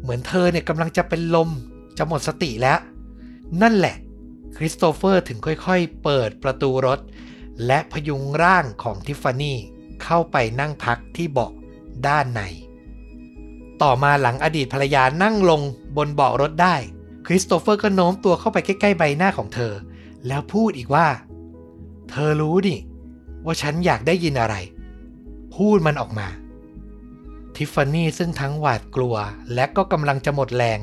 [0.00, 1.50] เหมือนเธอเนี่ยกำลังจะเป็นลม
[1.98, 2.78] จะหมดสติแล้ว
[3.62, 3.96] นั่นแหละ
[4.56, 7.00] คริสโตเฟอร์ถึงค่อยๆ เปิดประตูรถ
[7.66, 9.58] และพยุงร่างของทิฟฟานี่
[10.02, 11.52] เข้าไปนั่งพักที่เบาะ
[12.06, 12.42] ด้านใน
[13.82, 15.60] ต่อมาหลังอดีตภรรยานั่งลง
[15.96, 16.76] บนเบาะรถได้
[17.26, 19.72] คริสโตเฟอร์ก็โน้มตัวเข้าไปใกล้ๆใบหน้าของเธอ
[20.26, 21.06] แล้วพูดอีกว่า
[22.10, 22.76] เธอรู้ดิ
[23.44, 24.56] ว่าฉันอยากได้ยินอะไร
[25.54, 26.28] พูดมันออกมา
[27.54, 29.16] ทิฟฟานี่ซึ่งทั้งหวาดกลัว
[29.54, 30.80] และก็กำลังจะหมดแรง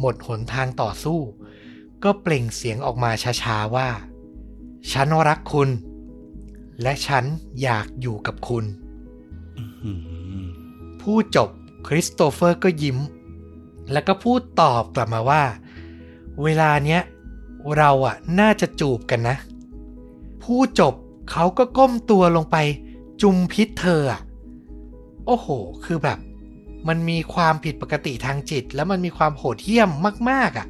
[0.00, 1.20] หมดหนทางต่อสู้
[2.04, 3.10] ก็เปล่งเสียงออกมา
[3.42, 3.88] ช้าๆว่า
[4.92, 5.68] ฉันรักคุณ
[6.82, 7.24] และฉัน
[7.62, 8.64] อยากอยู่กับคุณ
[9.58, 9.92] อื
[10.42, 10.46] ม
[11.02, 11.48] พูดจบ
[11.86, 12.98] คริสโตเฟอร์ก็ยิ้ม
[13.92, 15.42] แล้วก็พูดตอบกลับมาว่า
[16.42, 17.00] เวลาเนี้ย
[17.76, 19.36] เราอะน่าจะจูบกันนะ
[20.44, 20.94] พูดจบ
[21.30, 22.56] เขาก็ก้มตัวลงไป
[23.22, 24.20] จุมพิษเธออะ
[25.26, 25.48] โอ้โห
[25.84, 26.18] คือแบบ
[26.88, 29.90] มันมีความผิดปกติทางจิต แล้วมันมีความโหดเหี้ยม
[30.30, 30.66] มาก ๆอะ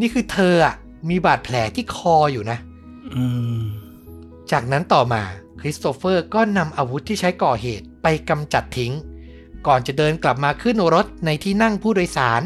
[0.00, 0.74] นี่คือเธออะ
[1.08, 2.58] มีบาดแผลที่คออยู่นะ
[3.14, 3.24] อื
[3.60, 3.62] ม
[4.50, 5.22] จากนั้นต่อมา
[5.60, 8.92] คริสโตเฟอร์ก็นำอาวุธที่ใช้ก่อเหตุไปกำจัดทิ้ง
[9.66, 12.42] ก่อนจะเดินกลับมาขึ้นรถในที่นั่งผู้โดยสาร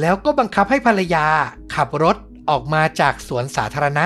[0.00, 1.26] แล้วก็บังคับให้ภรรยา
[1.74, 2.16] ขับรถ
[2.50, 4.04] ออกมาจากสวนสาธารณะ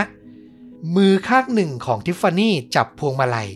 [0.96, 3.48] มือข้างหนึ่งของทิฟฟานี่จับพวงมาลัย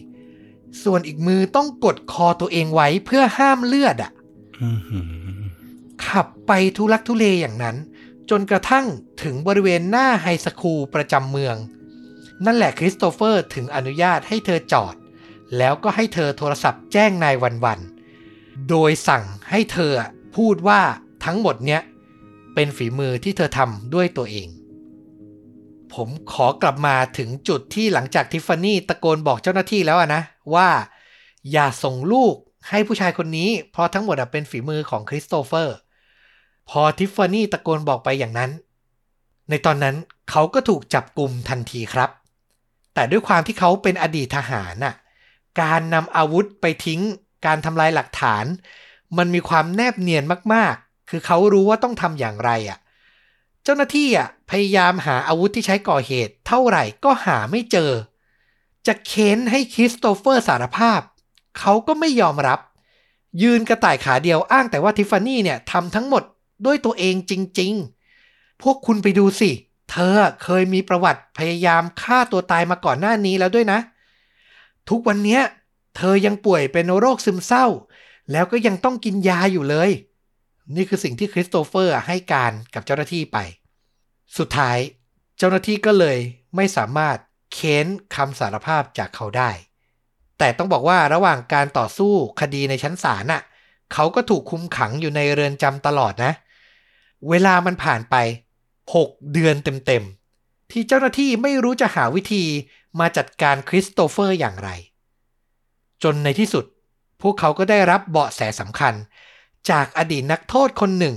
[0.82, 4.10] ส่วนอีกมือต้องกดคอตัวเองไว้เพื่อห้ามเลือดอะ
[6.06, 7.76] ขับไปทุลักทุเลอย่างนั้น
[8.30, 8.86] จนกระทั่ง
[9.22, 11.56] ถึงบริเวณหน้าไฮสคูลประจำเมือง
[12.44, 14.94] นั่นแหละคริสโตเฟอร์ถึงอนุญาตให้เธอจอด
[15.58, 19.92] แล้วก็ให้เธอโทรศัพท์แจ้งนายวันวันๆโดยสั่งให้เธอ
[20.36, 20.80] พูดว่า
[21.24, 21.80] ทั้งหมดเนี้ย
[22.54, 24.48] เป็นฝีมือที่เธอทำด้วยตัวเอง
[25.94, 30.22] ผมขอกลับมาถึงจุดที่หลังจากทิฟฟานี่ตะโกนบอกเจ้าหน้าที่แล้วนะ
[30.54, 30.68] ว่า
[31.52, 32.34] อย่าส่งลูก
[32.68, 35.76] ให้ผู้ชายคนนี้ เพราะทั้งหมดเป็นฝีมือของคริสโตเฟอร์
[36.68, 38.50] พอทิฟฟานี่ตะโกนบอกไปอย่างนั้น
[39.50, 39.96] ในตอนนั้น
[40.30, 42.10] เขาก็ถูกจับกลุ่มทันทีครับ
[42.94, 44.94] แต่ด้วยความที่เขาเป็นอดีตทหารน่ะ
[45.60, 47.00] การนำอาวุธไปทิ้ง
[47.46, 48.44] การทำลายหลักฐาน
[49.18, 50.24] มันมีความแนบเนียน
[50.54, 52.78] มากๆ คือเขารู้ว่าต้องทำอย่างไรอะ
[53.70, 57.90] จ้าหน้าที่อะพยายามหาอาวุธที่ใช้ก่อเหตุ เท่าไหร่ก็หาไม่เจอ
[58.86, 61.00] จะเค้นให้คริสโตเฟอร์สารภาพ
[61.58, 62.60] เขาก็ไม่ยอมรับ
[63.42, 66.22] ยืนกระต่ายขาเดียวอ้างแต่ว่าทิฟฟานี่เนี่ยทำทั้งหมด
[66.66, 67.72] ด้วยตัวเองจริง
[68.18, 69.50] ๆ พวกคุณไปดูสิ
[69.90, 73.78] เธอเคยมีประวัติพยายามฆ่าตัวตายมาก่อนหน้านี้แล้วด้วยนะ
[74.88, 75.40] ทุกวันนี้
[75.96, 77.66] เธอยังป่วยเป็นโรคซึมเศร้า
[78.32, 79.90] แล้วก็ยังต้องกินยาอยู่เลย
[80.76, 83.38] นี่คือสิ่งที่คริสโตเฟอร์ให้การกับเจ้าหน้าที่ไป
[84.38, 84.78] สุดท้าย
[85.38, 86.18] เจ้าหน้าที่ก็เลย
[86.56, 87.18] ไม่สามารถ
[87.54, 89.50] เค้นคำสารภาพจากเขาได้
[90.38, 93.42] แต่ต้องบอกว่าระหว่างการต่อสู้คดีในชั้นศาลน่ะ
[93.92, 96.32] เขาก็ถูกคุมขังอยู่ในเรือนจำตลอดนะ
[97.28, 98.16] เวลามันผ่านไป
[98.74, 102.44] 6 เดือนเต็มๆ ที่เจ้าหน้าที่ไม่รู้จะหาวิธี
[103.00, 104.70] มาจัดการคริสโตเฟอร์อย่างไร
[106.02, 106.64] จนในที่สุด
[107.22, 108.94] พวกเขาก็ได้รับเบาะแสสำคัญ
[109.70, 111.16] จากอดีตนักโทษคนหนึ่ง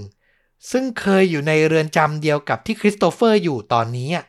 [0.72, 4.26] ซึ่งเคยอยู่ในเรือนจำเดียวกับที่คริสโตเฟอร์อยู่ตอนนี้อะ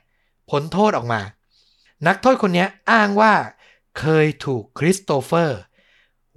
[0.50, 1.20] พ้นโทษออกมา
[2.06, 3.34] นักโทษคนนี้อ้างว่า
[3.98, 5.58] เคยถูกคริสโตเฟอร์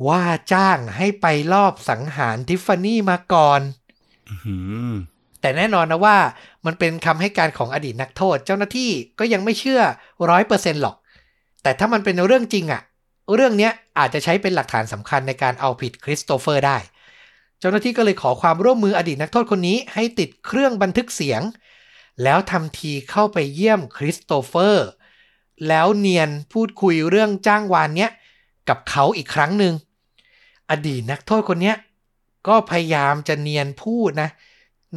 [0.08, 3.62] ว่าจ้างให้ไปลอบสังหารทิฟฟานี่มาก่อน
[4.30, 4.58] อื้อหื
[4.90, 4.94] อ
[5.42, 6.18] แต่แน่นอนนะว่า
[6.66, 9.82] มันเป็นคำให้การของอดีตนักโทษ เจ้าหน้าที่ก็ยังไม่เชื่อ
[10.30, 10.96] ร้อยเปอร์เซ็นต์หรอก
[11.64, 12.82] แต่ถ้ามันเป็นเรื่องจริงอะ
[13.36, 16.78] เรื่องเนี้ยอาจจะใช้เป็นหลักฐานสำคัญในการเอาผิดคริสโตเฟอร์ได้
[17.60, 21.42] เจ้าหน้าที่ก็เลยขอความร่วมมืออดีตนักโทษคนนี้ให้ติดเครื่องบันทึกเสียง
[22.24, 24.88] แล้วทำทีเข้าไปเยี่ยมคริสโตเฟอร์
[25.68, 28.12] แล้วเนียนพูดคุยเรื่องจ้างวานเนี้ย
[28.70, 29.74] กับเขาอีกครั้งหนึ่ง
[30.70, 31.76] อดีตนักโทษคนเนี้ย
[32.48, 34.30] ก็พยายามจะเนียนพูดนะ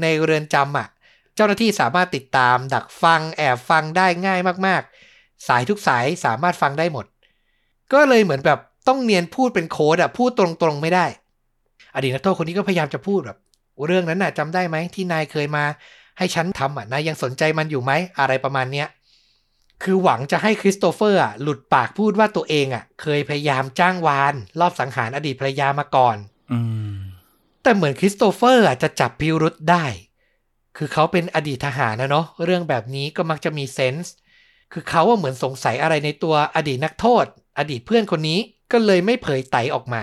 [0.00, 0.88] ในเรือนจำอะ
[1.34, 7.06] เจ้าหน้าที่สามารถติดตามดักฟังแอบฟังได้ง่ายมากๆ สายทุกสายสามารถฟังได้หมด
[7.92, 11.06] ก็เลยเหมือนแบบต้องเนียนพูดเป็นโค้ดอะพูดตรงๆไม่ได้
[11.98, 13.38] อดีตนักโทษคนนี้ก็พยายามจะพูดแบบ
[13.86, 15.64] เรื่องนั้นน่ะจำได้ไหมที่นายเคยมา
[16.18, 18.88] ให้ฉันทำอะนายยังสนใจมันอยู่ไหมอะไรประมาณเนี้ย
[19.82, 26.16] คือหวังจะให้คริสโตเฟอร์อะหลุดปากพูดว่าตัวเองอะ เคยพยายามจ้างวาน รอบสังหารอดีตภรรยามาก่อน
[26.52, 26.60] อื
[26.94, 26.96] ม
[27.62, 29.84] แต่เหมือนคริสโตเฟอร์อะจะจับพิรุษได้
[30.76, 34.14] คือเขาเป็นอดีตทหารนะเนาะเรื่องแบบนี้ก็มักจะมีเซนส์
[34.72, 37.24] คือเขาว่าเหมือนสงสัยอะไรในตัวอดีตนักโทษ
[37.58, 38.38] อดีตเพื่อนคนนี้
[38.72, 40.02] ก็เลยไม่เผยไตออกมา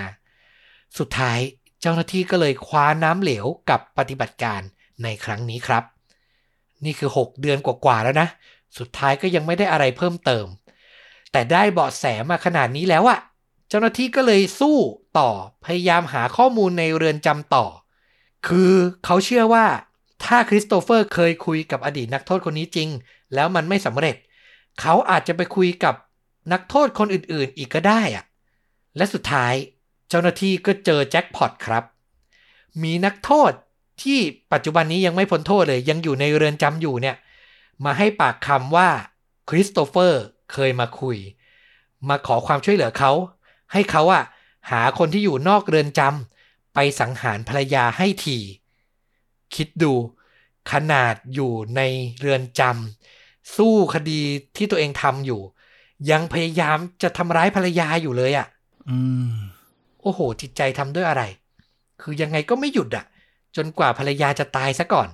[0.98, 1.40] สุดท้าย
[1.86, 4.62] เจ้าหน้าที่ก็เลยคว้าน้ำเหลวกับปฏิบัติการ
[5.04, 5.84] ในครั้งนี้ครับ
[6.86, 8.28] นี่คือ 6 เดือนกว่าๆแล้วนะ
[8.78, 10.46] สุดท้ายก็ยังไม่ได้อะไรเพิ่มเติม
[11.32, 13.20] แต่ได้เบาะแสมาขนาดนี้แล้วอะ
[13.70, 14.78] เจ้าหน้าที่ก็เลยสู้
[15.20, 15.30] ต่อ
[15.66, 17.66] พยายามหาข้อมูลในเรือนจำต่อ
[18.48, 18.74] คือ
[19.06, 19.66] เขาเชื่อว่า
[20.26, 22.90] ถ้าคริสโตเฟอร์เคยคุยกับอดีตนักโทษคนนี้จริง
[23.34, 24.16] แล้วมันไม่สำเร็จ
[24.82, 25.96] เขาอาจจะไปคุยกับ
[26.52, 28.26] นักโทษคนอื่นๆ อีกก็ได้อะ
[28.98, 29.54] และสุดท้าย
[30.10, 31.84] เจ้าหน้าที่ก็เจอแจ็คพอตครับ
[32.84, 33.52] มีนักโทษ
[34.02, 34.20] ที่
[34.54, 37.16] ปัจจุบันนี้ยังไม่พ้นโทษเลย ยังอยู่ในเรือนจำอยู่เนี่ย
[37.86, 38.90] มาให้ปากคำว่า
[39.50, 41.18] คริสโตเฟอร์เคยมาคุย
[42.10, 43.12] มาขอความช่วยเหลือเขา
[43.74, 44.24] ให้เขาอะ
[44.72, 48.38] หาคนที่อยู่นอกเรือนจำไปสังหารภรรยาให้ที
[49.56, 49.94] คิดดู
[50.72, 51.82] ขนาดอยู่ใน
[52.20, 54.22] เรือนจำสู้คดี
[54.56, 55.42] ที่ตัวเองทำอยู่
[56.12, 58.48] ยังพยายามจะทำร้ายภรรยาอยู่เลยอะ
[58.90, 59.00] อื
[59.32, 59.34] ม
[60.06, 61.24] โอ้โห จิตใจทำด้วยอะไร
[62.02, 63.06] คือยังไงก็ไม่หยุดอะ
[63.56, 65.10] จนกว่าภรรยาจะตายซะก่อน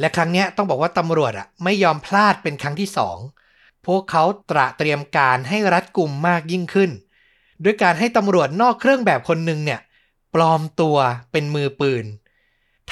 [0.00, 3.18] และครั้งนี้ต้องบอกว่าตำรวจอะไม่ยอมพลาดเป็นครั้งที่สอง
[3.86, 6.90] พวกเขาตระเตรียมการให้รัดกุมมากยิ่งขึ้น
[7.64, 9.80] ด้วยการให้ตำรวจนอกเครื่องแบบคนหนึ่งเนี่ย
[10.34, 10.96] ปลอมตัว
[11.32, 12.04] เป็นมือปืน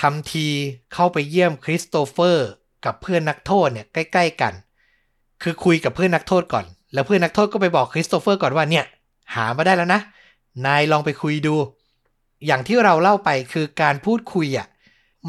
[0.00, 0.46] ทำที
[0.94, 2.48] เข้าไปเยี่ยมคริสโตเฟอร์
[2.84, 4.54] กับเพื่อนนักโทษเนี่ยใกล้ ๆ กัน
[5.42, 8.84] คือคุยกับเพื่อนนักโทษก่อน แล้วเพื่อนนักโทษก็ไปบอกคริสโตเฟอร์ก่อนว่าเนี่ย
[9.34, 10.00] หามาได้แล้วนะ
[10.66, 11.54] นายลองไปคุยดู
[12.46, 14.66] อย่างที่เราเล่าไปคือการพูดคุยอะ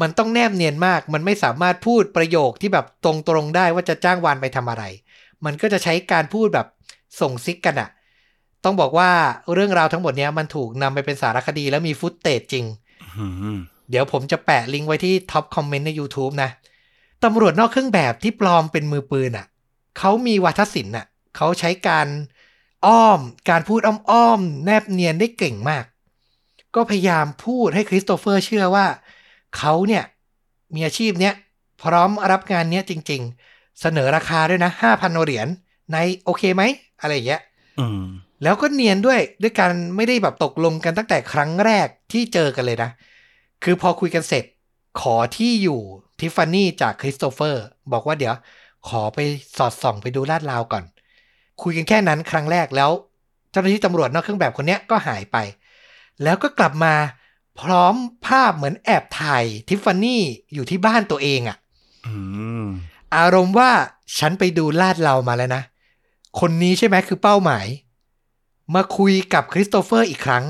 [0.00, 4.84] มันต้องแนบเนียนมาก มันไม่สามารถพูดประโยคที่แบบตรงๆได้ว่าจะจ้างวานไปทำอะไร
[5.44, 6.66] มันก็จะใช้การพูดแบบ
[7.20, 7.90] ส่งซิกกันอะ
[8.64, 9.10] ต้องบอกว่า
[9.54, 12.64] เรื่องราวทั้งหมดเนี้ยมันถูกนำไปเป็นสารคดีแล้วมีฟุตเตจจริง
[13.90, 16.50] เดี๋ยวผมจะแปะลิงก์ไว้ที่ท็อปคอมเมนต์ใน YouTube นะ
[17.24, 19.46] ตำรวจนอกเครื่องแบบที่ปลอมเป็นมือปืนอะ
[19.98, 21.06] เขามีวัฒนศิลป์อะ
[21.36, 22.06] เขาใช้การ
[22.86, 25.84] อ้อม การพูดอ้อมๆ แนบเนียนได้เก่งมาก
[26.74, 28.86] ก็พยายามพูดให้คริสโตเฟอร์เชื่อว่า
[29.56, 30.04] เขาเนี่ย
[30.74, 31.34] มีอาชีพเนี้ย
[31.82, 36.62] พร้อมรับงานเนี้ยจริง ๆ เสนอราคาด้วยนะ5,000เหรียญนายโอเคไหม
[37.00, 37.42] อะไรอย่างเงี้ย
[37.80, 38.04] อืม
[38.42, 42.90] แล้วก็เนียนด้วยด้วยการไม่ได้แบบตกลงกันตั้งแต่ครั้งแรกที่เจอกันเลยนะ
[43.64, 44.44] คือพอคุยกันเสร็จ
[45.00, 45.80] ขอที่อยู่
[46.18, 48.34] ทิฟฟานี่จากคริสโตเฟอร์ บอกว่าเดี๋ยว
[48.88, 49.18] ขอไป
[49.56, 50.84] สอดส่องไปดูลาดราวก่อน
[51.62, 52.90] คุยกันแค่นั้นครั้งแรกแล้ว
[53.50, 55.36] เจ้าหน้าที่ตำรวจนอกเครื่องแบบคนนี้ก็หายไป
[56.22, 56.94] แล้วก็กลับมา
[57.60, 57.94] พร้อม
[58.26, 60.22] ภาพเหมือนแอบถ่ายทิฟฟานี่
[60.54, 61.56] อยู่ที่บ้านตัวเองอะ
[62.06, 62.14] อื
[62.62, 62.64] ม
[63.16, 63.70] อารมณ์ว่า
[64.18, 65.62] ฉันไปดูลาดเรามาแล้วนะ
[66.40, 67.66] คนนี้ใช่ไหมคือเป้าหมาย
[68.74, 70.44] มาคุยกับคริสโตเฟอร์อีกครั้ง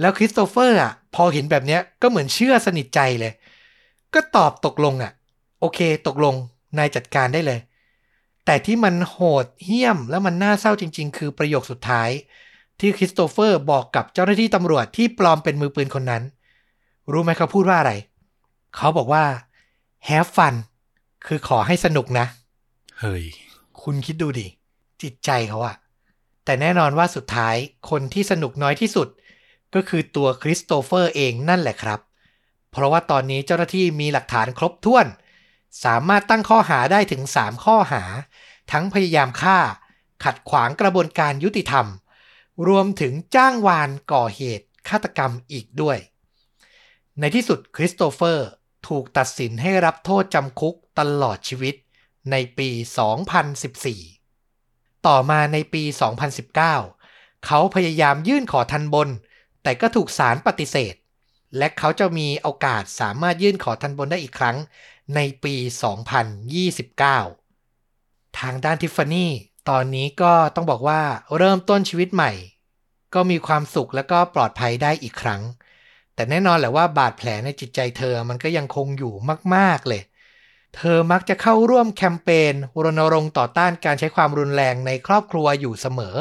[0.00, 3.32] แล้วคริสโตเฟอร์อะ พอเห็นแบบเนี้ยก็เหมือนเชื่อสนิทใจเลย
[4.14, 5.12] ก็ตอบตกลงอะ
[5.60, 6.34] โอเค ตกลง
[6.78, 7.58] นายจัดการได้เลย
[8.50, 12.10] แต่ที่มันโหดเหี้ยมแล้วมันน่าเศร้าจริง ๆ คือประโยคสุดท้าย
[12.80, 16.22] ที่คริสโตเฟอร์บอกกับเจ้าหน้าที่ตำรวจที่ปลอมเป็นมือปืนคนนั้น
[17.12, 17.92] รู้ไหมเขาพูดว่าอะไร
[18.76, 19.24] เขาบอกว่า
[20.08, 20.54] have fun
[21.26, 22.26] คือขอให้สนุกนะ
[23.00, 23.24] เฮ้ย
[23.82, 24.46] คุณคิดดูดิ
[25.02, 25.76] จิตใจเขาอะ
[26.44, 27.54] แต่แน่นอนว่าสุดท้าย
[27.90, 29.08] คนที่สนุกน้อยที่สุด
[29.74, 32.00] ก็คือตัวคริสโตเฟอร์เองนั่นแหละครับ
[32.72, 35.06] เพราะว่าตอนนี้เจ้าหน้าที่มีหลักฐานครบถ้วน
[35.84, 38.02] สามารถตั้งข้อหาได้ถึง 3 ข้อหา
[38.72, 39.58] ทั้งพยายามฆ่า
[40.24, 41.86] ขัดขวางกระบวนการยุติธรรม
[42.68, 45.98] รวมถึงจ้างวานก่อเหตุฆาตกรรมอีกด้วย
[47.20, 48.48] ในที่สุดคริสโตเฟอร์
[48.88, 51.74] ถูกตัดสินให้รับโทษจำคุกตลอดชีวิต
[52.30, 52.70] ในปี
[54.08, 55.82] 2014 ต่อมาในปี
[56.64, 59.08] 2019 เขาพยายามยื่นขอทันบน
[59.62, 60.94] แต่ก็ถูกศาลปฏิเสธ
[61.58, 64.56] และเขาจะมีโอกาสสามารถยื่นขอทันบนได้อีกครั้ง
[65.14, 65.54] ในปี
[66.36, 69.32] 2029 ทางด้านทิฟฟานี่
[69.68, 71.00] ตอนนี้ก็ต้องบอกว่า
[71.36, 72.32] เริ่มต้นชีวิตใหม่
[73.14, 75.42] ก็มีความสุขและก็ปลอดภัยได้อีกครั้ง
[76.14, 79.14] แต่แน่นอนแหละว่าบาดแผลในจิตใจเธอมันก็ยังคงอยู่
[79.54, 80.02] มากๆเลย
[80.76, 86.16] เธอมักจะเข้าร่วมแคมเปญรณรงค์ต่อต้านการใช้ความรุนแรงในครอบครัวอยู่เสมอ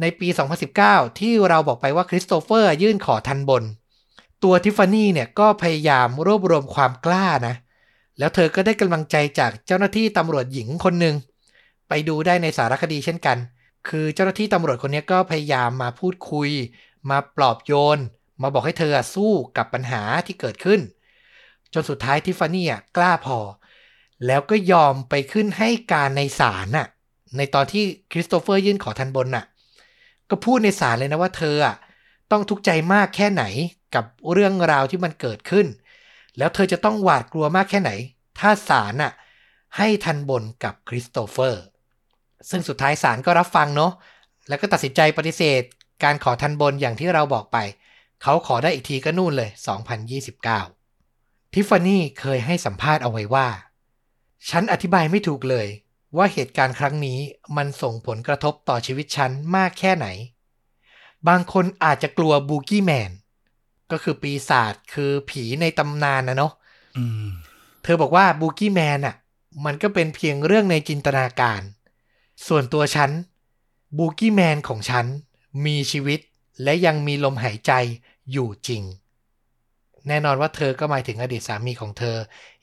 [0.00, 0.28] ในปี
[0.74, 3.62] 2019 ที่เราบอกไปว่าคริสโตเฟอร์ยื่นขอทันบน
[4.42, 7.56] ตัวทิฟฟานี่เนี่ยก็พยายามรวบรวมความกล้านะ
[8.18, 11.14] แล้วเธอก็ได้กำลังใจจากเจ้าหน้าที่ตำรวจหญิงคนหนึ่ง
[11.88, 13.38] ไปดูได้ในสารคดีเช่นกัน
[13.88, 16.50] คือเจ้าหน้าที่ตำรวจคนนี้ก็พยายามมาพูดคุย
[17.10, 17.98] มาปลอบโยน
[18.42, 20.80] มาบอกให้เธอสู้กับปัญหาที่เกิดขึ้น
[21.74, 23.38] จนสุดท้ายทิฟฟานี่กล้าพอ
[24.26, 26.86] แล้วก็ยอมไปขึ้นให้การในศาลน่ะ
[27.36, 29.44] ในตอนที่คริสโตเฟอร์ยื่นขอทันบนน่ะ
[30.30, 31.76] ก็พูดในศาลเลยนะว่าเธออะ
[32.30, 33.44] ต้องทุกข์ใจมากแค่ไหน
[33.94, 35.66] กับเรื่องราวที่มันเกิดขึ้น
[36.38, 37.90] แล้วเธอจะต้องหวาดกลัวมากแค่ไหน
[38.38, 39.12] ถ้าศาลน่ะ
[39.76, 41.62] ให้ทันบนกับคริสโตเฟอร์
[42.50, 43.92] ซึ่งสุดท้ายศาลก็รับฟังเนาะ
[44.48, 45.62] แล้วก็ตัดสินใจปฏิเสธ
[46.04, 47.58] การขอทันบนอย่างที่เราบอกไป
[48.22, 49.50] เขาขอได้อีกทีก็นู่นเลย
[50.70, 53.48] 2029 ทิฟฟานี่เคยให้สัมภาษณ์เอาไว้ว่า
[54.50, 55.68] ฉันอธิบายไม่ถูกเลย
[56.16, 57.18] ว่าเหตุการณ์ครั้งนี้
[57.56, 60.06] มันส่งผลกระทบต่อชีวิตฉันมากแค่ไหน
[61.28, 63.10] บางคนอาจจะกลัวบูกี้แมน
[63.90, 66.52] ก็คือปีศาจคือผีในตำนานนะเนาะ
[66.98, 67.28] อืม
[67.82, 69.16] เธอบอกว่าบูกี้แมนอะ
[69.64, 71.60] มันก็เป็นเพียงเรื่องในจินตนาการ
[72.46, 73.10] ส่วนตัวฉัน
[73.98, 75.06] บูกี้แมนของฉัน
[75.66, 76.20] มีชีวิต
[76.62, 77.72] และยังมีลมหายใจ
[78.32, 78.82] อยู่จริง
[80.08, 82.16] แน่นอนว่าเธอก็หมายถึงอดีตสามีของเธอ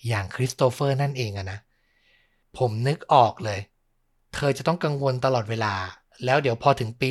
[0.08, 1.60] อย่างคริสโตเฟอร์นั่นเองอะนะ
[2.58, 3.60] ผมนึกออกเลย
[4.36, 5.74] เธอจะต้องกังวลตลอดเวลา
[6.26, 7.10] แล้วเดี๋ยวพอถึงปี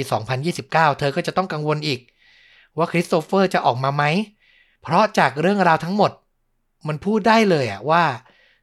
[0.48, 2.00] 2029 เธอก็จะต้องกังวลอีก
[2.78, 4.04] ว่าคริสโตเฟอร์จะออกมาไหม
[4.82, 6.12] เพราะจากเรื่องราวทั้งหมด
[6.88, 8.02] มันพูดได้เลยอะว่า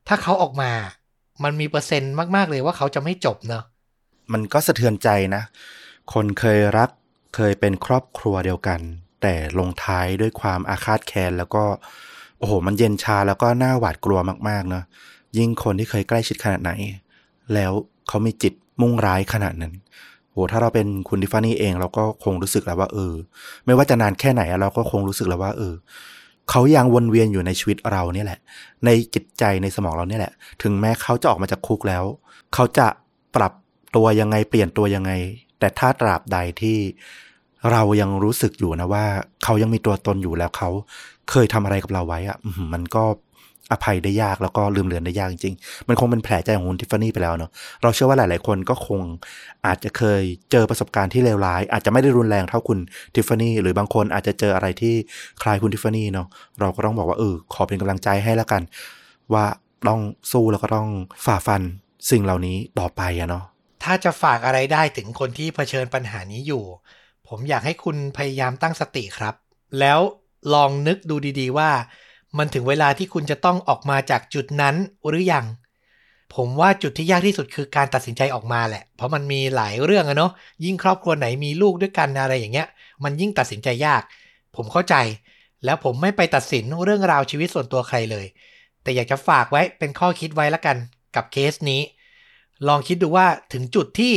[0.08, 0.71] ถ้าเขาออกมา
[1.43, 3.63] มันมีเปอร์เซ็นต์มาก ๆ เลยว่าเขาจะไม่จบเนอะ
[4.34, 5.43] มันก็สะเทือนใจนะ
[6.13, 6.89] คนเคยรัก
[7.36, 8.80] เคยเป็นครอบครัวเดียวกัน
[9.21, 11.63] แต่ลงท้ายด้วยความอาฆาตแค้นแล้วก็
[12.39, 14.19] โอ้โห มันเย็นชาแล้วก็น่าหวาดกลัว
[14.50, 14.84] มากๆเนอะ
[15.38, 16.71] ยิ่งคนที่เคยใกล้ชิดขนาดไหน
[17.54, 17.71] แล้ว
[18.08, 19.74] เขามีจิตมุ่งร้ายขนาดนั้น
[20.31, 23.13] โหถ้าเราเป็นคุณทิฟฟานี่เอง เราก็คงรู้สึกแล้วว่า เออ
[23.65, 25.73] ไม่ว่าจะนานแค่ไหนเราก็คงรู้สึกแล้วว่า เออ
[26.49, 28.39] เขายังวนเวียนอยู่ในชีวิตเราเนี่ยแหละ
[28.85, 32.03] ในจิตใจในสมองเราเนี่ยแหละ ถึงแม้เขาจะออกมาจากคุกแล้ว
[32.53, 32.87] เขาจะ
[33.35, 33.53] ปรับ
[33.95, 35.11] ตัวยังไงเปลี่ยนตัวยังไง
[35.59, 36.77] แต่ถ้าตราบใดที่
[37.71, 39.05] เรายังรู้สึกอยู่นะว่า
[39.43, 40.69] เขายังมีตัวตนอยู่แล้วเขา
[41.29, 42.37] เคยทำอะไรกับเราไว้อะ
[42.73, 43.03] มันก็
[43.71, 49.01] อภัยได้ยากแล้วก็ลืมเลือนได้ยากจริงๆมันคงเป็นแผลใจของคุณทิฟฟานี่ไปแล้วเนาะเราเชื่อว่าหลาย ๆ คนก็คง
[49.65, 52.79] อาจจะเคยเจอประสบการณ์ที่เลวร้าย อาจจะไม่ได้รุนแรงเท่าคุณ
[53.15, 54.95] ทิฟฟานี่หรือบางคนอาจจะเจออะไรที่
[55.41, 56.27] คล้ายคุณทิฟฟานี่เนาะ
[56.60, 58.62] เราก็ต้องบอกว่าเออขอเป็นกำลังใจให้แล้วกัน
[59.34, 59.45] ว่า
[59.88, 60.89] ต้องสู้แล้วก็ต้อง
[61.25, 61.62] ฝ่าฟัน
[62.10, 63.43] สิ่งเหล่านี้ต่อไปอะเนาะ
[63.84, 66.63] ถ้าจะฝากอะไรได้ถึงคนที่เผชิญปัญหานี้อยู่
[67.27, 69.36] ผมอยากให้คุณพยายามตั้งสติครับ
[69.79, 69.99] แล้ว
[70.53, 71.69] ลองนึกดูดี ๆ ว่า
[72.37, 74.75] มันถึงเวลาที่คุณจะต้องออกมาจากจุดนั้น
[75.07, 75.45] หรือยัง
[76.35, 80.31] ผมว่าจุดที่ยากที่สุดคือการตัดสินใจออกมาแหละ เพราะมันมีหลายเรื่องอะเนาะ
[80.65, 82.67] ยิ่งครอบครัวไหนมีลูกด้วยกันอะไรอย่างเงี้ย
[83.03, 84.01] มันยิ่งตัดสินใจยาก
[84.55, 84.95] ผมเข้าใจ
[85.65, 88.25] แล้วผมไม่ไปตัดสินเรื่องราวชีวิตส่วนตัวใครเลย
[88.83, 90.77] แต่อยากจะฝากไว้เป็นข้อคิดไว้ละกัน
[91.15, 91.81] กับเคสนี้
[92.67, 94.13] ลองคิดดูว่าถึงจุดที่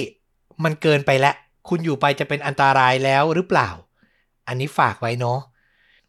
[0.65, 1.35] มันเกินไปแล้ว
[1.69, 3.69] คุณอยู่ไปจะเป็นอันตรายแล้วหรือเปล่า
[4.49, 5.39] อันนี้ฝากไว้เนาะ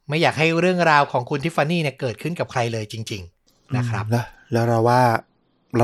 [0.09, 5.01] ไม่อยากให้เรื่องราวของคุณทิฟฟานี่เนี่ยเกิดขึ้นกับใครเลยจริง ๆ นะครับ แล้วแล้วเราว่า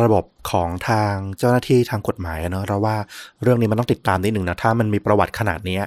[0.05, 2.97] ระบบของทางเจ้าหน้าที่ทางกฎหมายอะเนอะเราว่า
[3.43, 5.84] เรื่องนี้มันต้องติดตามนิดหนึ่งนะ ถ้ามันมีประวัติขนาดเนี้ย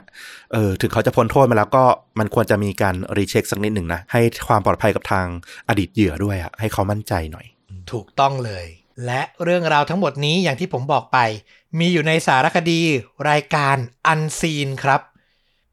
[0.52, 1.84] เออถึงเขาจะพ้นโทษมาแล้วก็
[2.18, 5.26] มันควรจะมีการรีเช็คสักนิดหนึ่งนะ ให้ความปลอดภัยกับทาง
[5.68, 7.46] อดีตเหยื่อด้วยอะให้เขามั่นใจหน่อย
[7.92, 8.66] ถูกต้องเลย
[9.06, 11.18] และเรื่องราวทั้งหมดนี้อย่างที่ผมบอกไป
[11.78, 12.80] มีอยู่ในสารคดี
[13.30, 15.00] รายการอันซีนครับ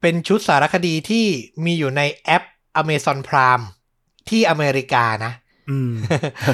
[0.01, 1.25] เป็นชุดสารคดีที่
[1.65, 2.43] มีอยู่ในแอป
[2.81, 3.65] Amazon Prime
[4.29, 5.33] ที่อเมริกานะ
[5.69, 5.91] อืม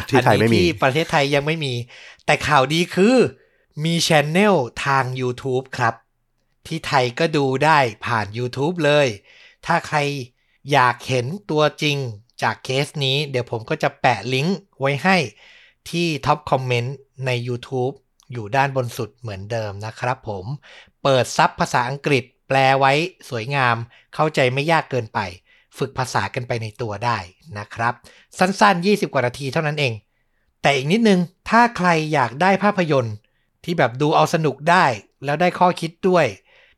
[0.09, 1.73] ที่ไทยไม่มีอันนี้ที่ประเทศไทยยังไม่มี
[2.25, 3.15] แต่ข่าวดีคือ
[3.83, 4.55] มีช anel
[4.85, 5.95] ทาง YouTube ครับ
[6.67, 9.07] ที่ไทยก็ดูได้ผ่าน YouTube เลย
[9.65, 9.97] ถ้าใคร
[10.71, 11.97] อยากเห็นตัวจริง
[12.41, 15.17] จากเคสนี้ เดี๋ยวผมก็จะแปะลิงก์ไว้ให้
[15.89, 17.93] ที่ท็อปคอมเมนต์ใน YouTube
[18.31, 20.45] อยู่ด้านบนสุดเหมือนเดิมนะครับผม
[21.03, 22.93] เปิดซับภาษาอังกฤษ แปลไว้
[23.29, 23.75] สวยงาม
[24.15, 25.19] เข้าใจไม่ยากเกินไป
[25.77, 27.17] ฝึกภาษากันไปในตัวได้
[27.57, 27.93] นะครับ
[28.37, 29.93] สั้นๆ 20 กว่านาทีเท่านั้นเอง
[30.61, 33.15] แต่อีกนิดนึง ถ้าใครอยากได้ภาพยนตร์
[33.63, 34.85] ที่แบบดูเอาสนุกได้
[35.25, 36.25] แล้วได้ข้อคิดด้วย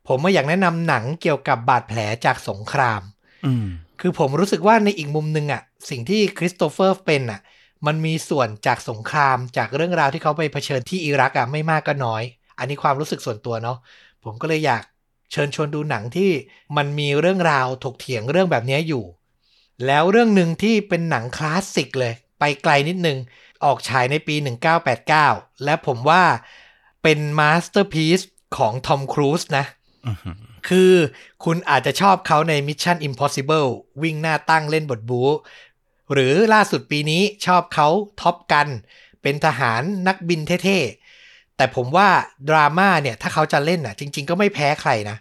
[0.06, 3.02] ผมไม่อยากแนะนำหนังเกี่ยวกับบาดแผลจากสงคราม
[3.46, 3.66] อืม
[4.00, 7.40] คือผมรู้สึกว่าในอีกมุมหนึ่งอะสิ่งที่คริสโตเฟอร์เป็นอะ
[7.86, 12.22] มันมีส่วนจากสงครามจากเรื่องราวที่เขาไปเผชิญที่อิรักอะไม่มากก็น้อย
[12.58, 13.78] อันนี้ความรู้สึกส่วนตัวเนาะ
[14.24, 14.82] ผมก็เลยอยาก
[15.30, 16.30] เชิญชวนดูหนังที่
[16.76, 19.04] มันมีเรื่องราวถกเถียงเรื่องแบบนี้อยู่
[19.86, 23.18] แล้วเรื่องหนึ่งที่เป็นหนังคลาสสิกเลย ไปไกลนิดนึง
[23.64, 24.34] ออกฉายในปี
[24.98, 26.24] 1989 และผมว่า
[27.02, 28.20] เป็น masterpiece
[28.56, 29.64] ของทอมครูซนะ
[30.68, 30.92] คือ
[31.44, 33.68] คุณอาจจะชอบเขาใน Mission Impossible
[34.02, 35.30] วิ่งหน้าตั้งเล่นบทบู๊
[36.12, 37.88] หรือล่าสุดปีนี้ชอบเขา
[38.20, 38.68] Top Gun
[39.22, 40.99] เป็นทหารนักบินเท่ๆ
[41.60, 42.08] แต่ผมว่า
[42.48, 45.16] ดราม่าเนี่ยถ้าเขาจะเล่นน่ะ จริง ๆ ก็ไม่แพ้ใครนะ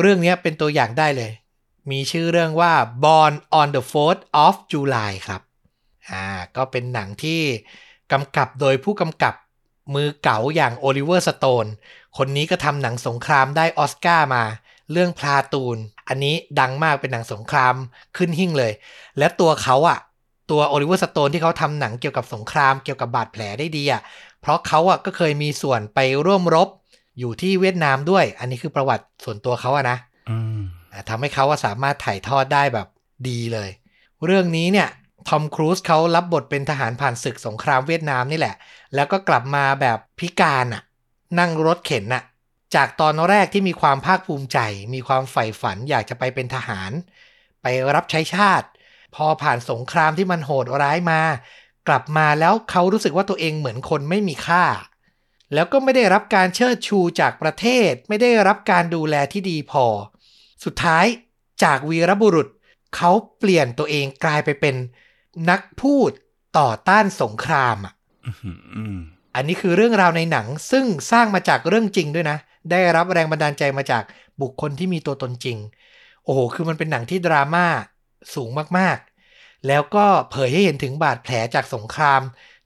[0.00, 1.32] เรื่องนี้เป็นตัวอย่างได้เลย
[1.90, 2.72] มีชื่อเรื่องว่า
[3.04, 5.42] Born on the 4th of July ครับ
[6.10, 7.40] อ่า ก็เป็นหนังที่
[8.12, 9.34] กำกับโดยผู้กำกับ
[9.94, 11.66] มือเก๋าอย่างโอลิเวอร์สโตน
[12.16, 14.44] คนนี้ก็ทำหนังสงครามได้ออสการ์มา
[14.92, 15.76] เรื่อง Platoon
[16.08, 17.74] อันนี้ดังมากเป็นหนังสงคราม
[18.16, 18.72] ขึ้นหิ้งเลย
[19.18, 19.98] และตัวเขาอะ
[20.50, 24.02] ตัวโอลิเวอร์สโตนที่เขาทำหนังเกี่ยวกับสงครามเกี่ยวกับบาดแผลได้ดีอะ
[24.46, 26.68] เพราะเขาอะก็เคยมีส่วนไปร่วมรบ
[27.18, 29.98] อยู่ที่เวียดนามด้วย อันนี้คือประวัติส่วนตัวเขาอะนะ
[30.30, 30.60] อืม
[30.92, 32.88] อ่าทำให้เขาว่าสามารถถ่ายทอดได้แบบ
[33.28, 33.70] ดีเลย
[34.24, 34.88] เรื่องนี้เนี่ย
[35.28, 38.54] ทอมครูซเขารับบทเป็นทหารผ่านศึกสงครามเวียดนามนี่แหละ
[38.94, 40.82] แล้วก็กลับมาแบบพิการอะ
[41.38, 42.22] นั่งรถเข็นอะ
[42.74, 44.58] จากตอนแรกที่มีความภาคภูมิใจ
[44.94, 46.90] มีความใฝ่ฝันอยากจะไปเป็นทหาร
[47.62, 48.66] ไปรับใช้ชาติ
[49.14, 51.20] พอผ่านสงครามที่มันโหดร้ายมา
[51.88, 54.64] กลับมาแล้วเขารู้สึกว่าตัวเองเหมือนคนไม่มีค่า
[55.54, 59.86] แล้วก็ไม่ได้รับการเชิดชูจากประเทศ ไม่ได้รับการดูแลที่ดีพอ
[60.64, 61.06] สุดท้าย
[61.62, 62.48] จากวีรบุรุษ
[62.96, 64.74] เขาเปลี่ยนตัวเองกลายไปเป็น
[65.50, 66.10] นักพูด
[66.58, 67.94] ต่อต้านสงครามอะ
[68.26, 68.98] อื้อหืออืม
[69.34, 72.38] อันนี้คือเรื่องราวในหนังซึ่งสร้างมาจากเรื่องจริงด้วยนะ
[72.70, 74.02] ได้รับแรงบันดาลใจมาจาก
[74.40, 75.58] บุคคลที่มีตัวตนจริง
[76.24, 77.66] โอ้โห คือมันเป็นหนังที่ดราม่า
[78.34, 79.15] สูงมากๆ
[79.66, 82.20] แล้วก็เผยให้เห็นถึงบาดแผลจากสงคราม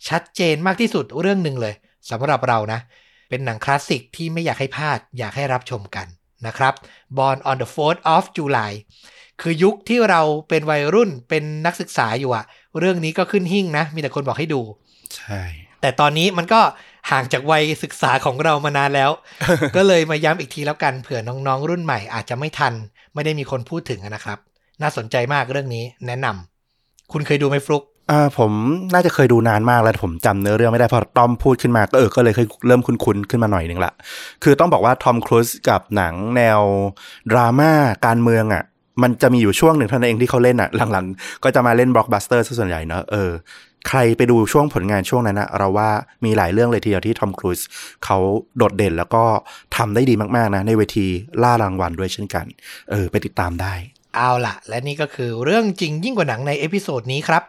[0.09, 1.75] ชัดเจนมากที่สุดเรื่องหนึ่งเลย
[2.11, 2.81] สำหรับเรานะ
[3.29, 6.07] เป็นหนังคลาสสิกที่ไม่อยากให้พลาดอยากให้รับชมกัน
[6.47, 6.75] นะครับ
[7.17, 8.73] Born on the 4th of July
[9.41, 12.45] คือยุคที่เราเป็นวัยรุ่นเป็นนักศึกษาอยู่อะ
[12.79, 14.61] เรื่องนี้ก็ขึ้นหิ่งนะ มีแต่คนบอกให้ดู
[15.17, 15.43] ใช่
[15.81, 16.61] แต่ตอนนี้มันก็
[17.11, 19.11] ห่างจากวัยศึกษาของเรามานานแล้ว
[19.77, 22.75] ก็เลยมาย้ำอีกทีแล้วกันเผื่อน้องๆ รุ่นใหม่อาจจะไม่ทัน
[23.15, 24.39] ไม่ได้มีคนพูดถึงนะครับ
[24.83, 26.50] น่าสนใจมากเรื่องนี้แนะนำ
[27.13, 28.53] คุณเคยดูไหมฟลุกอ่าผม
[28.93, 33.93] น่าจะเคยดูนานมากแล้วผมจำเนื้อเรื่องไม่ได้พอต้อมพูดขึ้นมาก็เออก็เลยเคยเริ่มคุ้นๆขึ้นมาหน่อยนึงละ
[34.43, 36.61] คือต้องบอกว่าทอมครูซกับหนังแนว
[37.31, 37.71] ดราม่า
[38.07, 38.63] การเมืองอะ
[39.03, 43.31] มันจะมีอยู่ช่วงหนึ่งเท่านั้นเองที่เขาเล่นอะ หลังๆ ก็จะมาเล่นบล็อกบัสเตอร์ซะส่วนใหญ่เนอะเออ
[43.89, 45.91] ใครไปดูช่วงผลงานช่วงนั้นนะเราว่า
[46.25, 47.61] มีหลายเรื่องเลยทีเดียวที่ทอมครูซ
[48.05, 48.19] เขา
[48.57, 49.25] โดดเด่นแล้วก็
[49.77, 51.07] ทำได้ดีมากๆนะ ในเวที
[51.43, 52.47] ล่ารางวัลด้วยเช่นกัน
[52.91, 53.75] เออ ไปติดตามได้
[54.15, 57.43] เอาละและนี่ก็คือเรื่องจริงยิ่งกว่าหนังใน episode นี้ครับ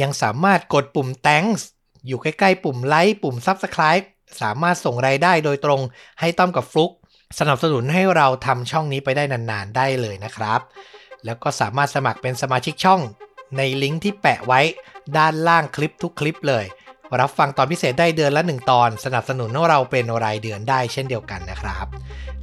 [0.00, 1.62] ยังสามารถกดปุ่ม thanks
[2.06, 4.04] อยู่ใกล้ๆ ปุ่มไลค์ปุ่ม subscribe
[4.42, 5.80] สามารถส่งรายได้โดยตรง
[6.20, 6.92] ให้ต้อมกับฟลุก
[7.38, 10.60] สนับสนุนให้เราทำช่องนี้ไปได้นานๆ ได้เลยนะครับ
[11.24, 13.00] แล้วก็สามารถสมัครเป็นสมาชิกช่อง
[13.56, 14.60] ในลิงก์ที่แปะไว้
[15.16, 16.64] ด้านล่างคลิปทุกคลิปเลย
[17.20, 21.86] รับฟังตอนพิเศษได้เดือนละ 1 ตอน สนับสนุนเราเป็นรายเดือนได้เช่นเดียวกันนะครับ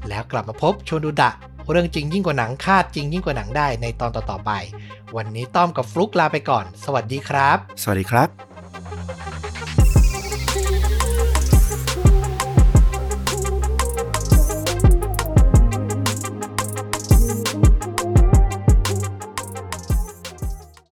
[0.10, 1.32] แล้วกลับมาพบชวนดูดะ
[1.72, 4.52] เรื่องจริงยิ่งกว่าหนังคาดจริงยิ่งกว่าหนังได้ในตอนต่อๆไป
[5.16, 8.57] วันนี้ต้อมกับฟลุกลาไปก่อน สวัสดีครับ สวัสดีครับ